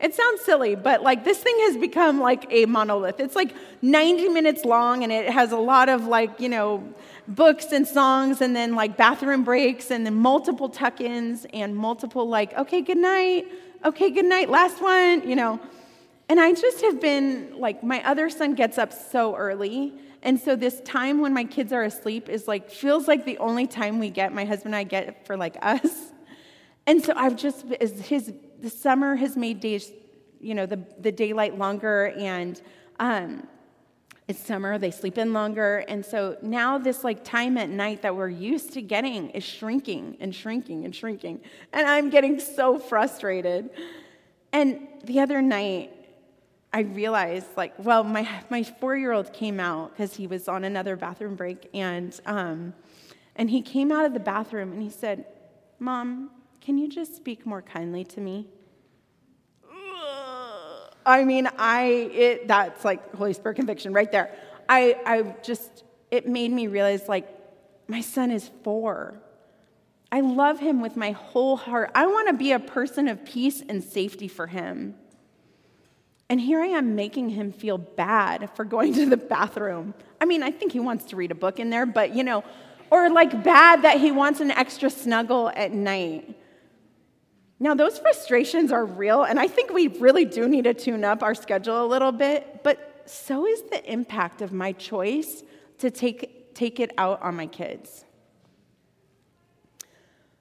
It 0.00 0.14
sounds 0.14 0.40
silly, 0.40 0.74
but 0.74 1.02
like 1.02 1.24
this 1.24 1.38
thing 1.38 1.54
has 1.66 1.76
become 1.76 2.18
like 2.18 2.46
a 2.50 2.64
monolith. 2.64 3.20
It's 3.20 3.36
like 3.36 3.54
90 3.82 4.30
minutes 4.30 4.64
long 4.64 5.02
and 5.02 5.12
it 5.12 5.28
has 5.28 5.52
a 5.52 5.58
lot 5.58 5.90
of 5.90 6.06
like, 6.06 6.40
you 6.40 6.48
know, 6.48 6.94
books 7.28 7.72
and 7.72 7.86
songs 7.86 8.40
and 8.40 8.54
then 8.54 8.74
like 8.74 8.96
bathroom 8.96 9.44
breaks 9.44 9.90
and 9.90 10.06
then 10.06 10.14
multiple 10.14 10.68
tuck 10.68 11.00
ins 11.00 11.46
and 11.52 11.74
multiple 11.74 12.28
like, 12.28 12.56
okay, 12.56 12.80
good 12.80 12.98
night, 12.98 13.46
okay, 13.84 14.10
good 14.10 14.24
night, 14.24 14.48
last 14.48 14.80
one, 14.80 15.28
you 15.28 15.36
know. 15.36 15.60
And 16.28 16.40
I 16.40 16.52
just 16.52 16.80
have 16.82 17.00
been 17.00 17.58
like, 17.58 17.82
my 17.82 18.04
other 18.04 18.28
son 18.30 18.54
gets 18.54 18.78
up 18.78 18.92
so 18.92 19.36
early. 19.36 19.94
And 20.22 20.40
so 20.40 20.56
this 20.56 20.80
time 20.80 21.20
when 21.20 21.32
my 21.32 21.44
kids 21.44 21.72
are 21.72 21.82
asleep 21.82 22.28
is 22.28 22.48
like, 22.48 22.70
feels 22.70 23.06
like 23.06 23.24
the 23.24 23.38
only 23.38 23.66
time 23.66 23.98
we 23.98 24.10
get, 24.10 24.32
my 24.32 24.44
husband 24.44 24.74
and 24.74 24.76
I 24.76 24.84
get 24.84 25.26
for 25.26 25.36
like 25.36 25.56
us. 25.62 26.12
And 26.86 27.04
so 27.04 27.12
I've 27.16 27.36
just, 27.36 27.64
his, 27.80 28.32
the 28.60 28.70
summer 28.70 29.16
has 29.16 29.36
made 29.36 29.60
days, 29.60 29.92
you 30.40 30.54
know, 30.54 30.66
the, 30.66 30.84
the 31.00 31.12
daylight 31.12 31.58
longer 31.58 32.14
and, 32.16 32.60
um, 32.98 33.46
it's 34.28 34.44
summer, 34.44 34.76
they 34.76 34.90
sleep 34.90 35.18
in 35.18 35.32
longer. 35.32 35.84
And 35.86 36.04
so 36.04 36.36
now 36.42 36.78
this 36.78 37.04
like 37.04 37.22
time 37.22 37.56
at 37.56 37.68
night 37.68 38.02
that 38.02 38.16
we're 38.16 38.28
used 38.28 38.72
to 38.72 38.82
getting 38.82 39.30
is 39.30 39.44
shrinking 39.44 40.16
and 40.18 40.34
shrinking 40.34 40.84
and 40.84 40.94
shrinking. 40.94 41.40
And 41.72 41.86
I'm 41.86 42.10
getting 42.10 42.40
so 42.40 42.78
frustrated. 42.78 43.70
And 44.52 44.88
the 45.04 45.20
other 45.20 45.40
night, 45.40 45.92
I 46.72 46.80
realized 46.80 47.46
like, 47.56 47.72
well, 47.78 48.02
my, 48.02 48.28
my 48.50 48.64
four-year-old 48.64 49.32
came 49.32 49.60
out 49.60 49.92
because 49.92 50.16
he 50.16 50.26
was 50.26 50.48
on 50.48 50.64
another 50.64 50.96
bathroom 50.96 51.36
break 51.36 51.70
and, 51.72 52.18
um, 52.26 52.74
and 53.36 53.48
he 53.48 53.62
came 53.62 53.92
out 53.92 54.04
of 54.04 54.12
the 54.12 54.20
bathroom 54.20 54.72
and 54.72 54.82
he 54.82 54.90
said, 54.90 55.24
Mom, 55.78 56.30
can 56.60 56.78
you 56.78 56.88
just 56.88 57.14
speak 57.14 57.46
more 57.46 57.62
kindly 57.62 58.02
to 58.04 58.20
me? 58.20 58.48
I 61.06 61.24
mean, 61.24 61.48
I 61.56 61.84
it 62.12 62.48
that's 62.48 62.84
like 62.84 63.14
Holy 63.14 63.32
Spirit 63.32 63.54
conviction 63.54 63.92
right 63.92 64.10
there. 64.10 64.34
I 64.68 64.96
I 65.06 65.36
just 65.42 65.84
it 66.10 66.28
made 66.28 66.50
me 66.50 66.66
realize 66.66 67.08
like 67.08 67.28
my 67.88 68.00
son 68.00 68.30
is 68.30 68.50
four. 68.64 69.14
I 70.10 70.20
love 70.20 70.58
him 70.58 70.80
with 70.80 70.96
my 70.96 71.12
whole 71.12 71.56
heart. 71.56 71.90
I 71.94 72.06
want 72.06 72.28
to 72.28 72.34
be 72.34 72.52
a 72.52 72.58
person 72.58 73.08
of 73.08 73.24
peace 73.24 73.62
and 73.68 73.82
safety 73.82 74.28
for 74.28 74.46
him. 74.46 74.96
And 76.28 76.40
here 76.40 76.60
I 76.60 76.66
am 76.66 76.96
making 76.96 77.30
him 77.30 77.52
feel 77.52 77.78
bad 77.78 78.50
for 78.54 78.64
going 78.64 78.94
to 78.94 79.06
the 79.06 79.16
bathroom. 79.16 79.94
I 80.20 80.24
mean, 80.24 80.42
I 80.42 80.50
think 80.50 80.72
he 80.72 80.80
wants 80.80 81.04
to 81.06 81.16
read 81.16 81.30
a 81.30 81.36
book 81.36 81.60
in 81.60 81.70
there, 81.70 81.86
but 81.86 82.14
you 82.14 82.24
know, 82.24 82.42
or 82.90 83.10
like 83.10 83.44
bad 83.44 83.82
that 83.82 84.00
he 84.00 84.10
wants 84.10 84.40
an 84.40 84.50
extra 84.50 84.90
snuggle 84.90 85.50
at 85.54 85.72
night. 85.72 86.36
Now, 87.58 87.74
those 87.74 87.98
frustrations 87.98 88.70
are 88.70 88.84
real, 88.84 89.22
and 89.22 89.40
I 89.40 89.48
think 89.48 89.72
we 89.72 89.88
really 89.88 90.26
do 90.26 90.46
need 90.46 90.64
to 90.64 90.74
tune 90.74 91.04
up 91.04 91.22
our 91.22 91.34
schedule 91.34 91.84
a 91.84 91.88
little 91.88 92.12
bit, 92.12 92.62
but 92.62 93.04
so 93.06 93.46
is 93.46 93.62
the 93.62 93.90
impact 93.90 94.42
of 94.42 94.52
my 94.52 94.72
choice 94.72 95.42
to 95.78 95.90
take, 95.90 96.54
take 96.54 96.80
it 96.80 96.92
out 96.98 97.22
on 97.22 97.34
my 97.34 97.46
kids. 97.46 98.04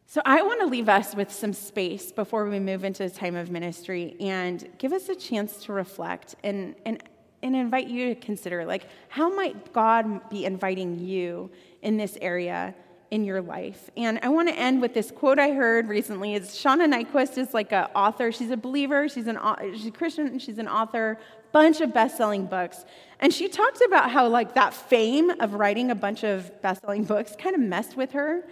So, 0.07 0.21
I 0.25 0.41
want 0.41 0.59
to 0.61 0.65
leave 0.65 0.89
us 0.89 1.15
with 1.15 1.31
some 1.31 1.53
space 1.53 2.11
before 2.11 2.49
we 2.49 2.59
move 2.59 2.83
into 2.83 3.03
a 3.03 3.09
time 3.09 3.35
of 3.35 3.49
ministry 3.49 4.15
and 4.19 4.69
give 4.77 4.93
us 4.93 5.09
a 5.09 5.15
chance 5.15 5.63
to 5.65 5.73
reflect 5.73 6.35
and, 6.43 6.75
and, 6.85 7.03
and 7.43 7.55
invite 7.55 7.87
you 7.87 8.13
to 8.13 8.19
consider 8.19 8.65
like, 8.65 8.87
how 9.09 9.33
might 9.33 9.73
God 9.73 10.29
be 10.29 10.45
inviting 10.45 10.99
you 10.99 11.49
in 11.81 11.97
this 11.97 12.17
area 12.21 12.73
in 13.15 13.23
your 13.23 13.41
life? 13.41 13.89
And 13.97 14.19
I 14.21 14.29
want 14.29 14.47
to 14.49 14.55
end 14.55 14.81
with 14.81 14.93
this 14.93 15.09
quote 15.09 15.39
I 15.39 15.51
heard 15.51 15.87
recently. 15.87 16.35
Is 16.35 16.49
Shauna 16.49 16.85
Niequist 16.85 17.37
is 17.37 17.53
like 17.53 17.71
an 17.71 17.87
author. 17.95 18.31
She's 18.31 18.51
a 18.51 18.57
believer. 18.57 19.09
She's 19.09 19.27
an 19.27 19.39
she's 19.73 19.87
a 19.87 19.91
Christian. 19.91 20.37
She's 20.37 20.59
an 20.59 20.67
author. 20.67 21.17
Bunch 21.51 21.81
of 21.81 21.93
best-selling 21.93 22.45
books. 22.45 22.85
And 23.19 23.33
she 23.33 23.47
talked 23.47 23.81
about 23.81 24.11
how 24.11 24.27
like 24.27 24.53
that 24.53 24.73
fame 24.73 25.29
of 25.39 25.53
writing 25.53 25.89
a 25.89 25.95
bunch 25.95 26.23
of 26.23 26.61
best-selling 26.61 27.05
books 27.05 27.33
kind 27.37 27.55
of 27.55 27.61
messed 27.61 27.97
with 27.97 28.11
her 28.11 28.43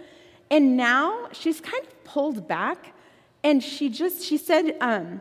and 0.50 0.76
now 0.76 1.28
she's 1.32 1.60
kind 1.60 1.84
of 1.84 2.04
pulled 2.04 2.46
back 2.46 2.94
and 3.42 3.62
she 3.62 3.88
just, 3.88 4.22
she 4.22 4.36
said, 4.36 4.76
um, 4.80 5.20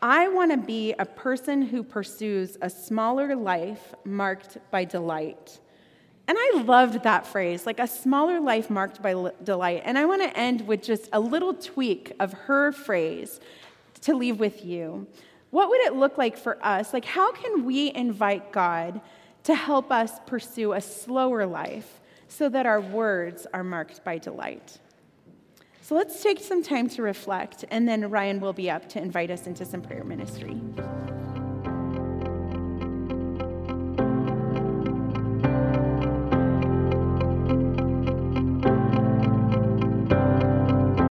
I 0.00 0.28
want 0.28 0.50
to 0.50 0.56
be 0.56 0.94
a 0.98 1.04
person 1.04 1.62
who 1.62 1.82
pursues 1.82 2.56
a 2.62 2.70
smaller 2.70 3.34
life 3.34 3.94
marked 4.04 4.58
by 4.70 4.84
delight. 4.84 5.60
And 6.26 6.38
I 6.40 6.62
loved 6.64 7.02
that 7.02 7.26
phrase, 7.26 7.66
like 7.66 7.78
a 7.78 7.86
smaller 7.86 8.40
life 8.40 8.70
marked 8.70 9.02
by 9.02 9.30
delight. 9.42 9.82
And 9.84 9.98
I 9.98 10.06
want 10.06 10.22
to 10.22 10.36
end 10.36 10.66
with 10.66 10.82
just 10.82 11.08
a 11.12 11.20
little 11.20 11.54
tweak 11.54 12.12
of 12.18 12.32
her 12.32 12.72
phrase 12.72 13.40
to 14.02 14.14
leave 14.16 14.40
with 14.40 14.64
you. 14.64 15.06
What 15.50 15.68
would 15.68 15.80
it 15.82 15.94
look 15.94 16.16
like 16.16 16.36
for 16.36 16.58
us? 16.64 16.92
Like, 16.92 17.04
how 17.04 17.32
can 17.32 17.64
we 17.64 17.92
invite 17.94 18.52
God 18.52 19.00
to 19.44 19.54
help 19.54 19.92
us 19.92 20.12
pursue 20.26 20.72
a 20.72 20.80
slower 20.80 21.46
life? 21.46 22.00
so 22.34 22.48
that 22.48 22.66
our 22.66 22.80
words 22.80 23.46
are 23.54 23.62
marked 23.62 24.04
by 24.04 24.18
delight. 24.18 24.78
So 25.82 25.94
let's 25.94 26.22
take 26.22 26.40
some 26.40 26.62
time 26.62 26.88
to 26.90 27.02
reflect, 27.02 27.64
and 27.70 27.86
then 27.86 28.10
Ryan 28.10 28.40
will 28.40 28.52
be 28.52 28.70
up 28.70 28.88
to 28.90 28.98
invite 29.00 29.30
us 29.30 29.46
into 29.46 29.64
some 29.64 29.82
prayer 29.82 30.04
ministry. 30.04 30.60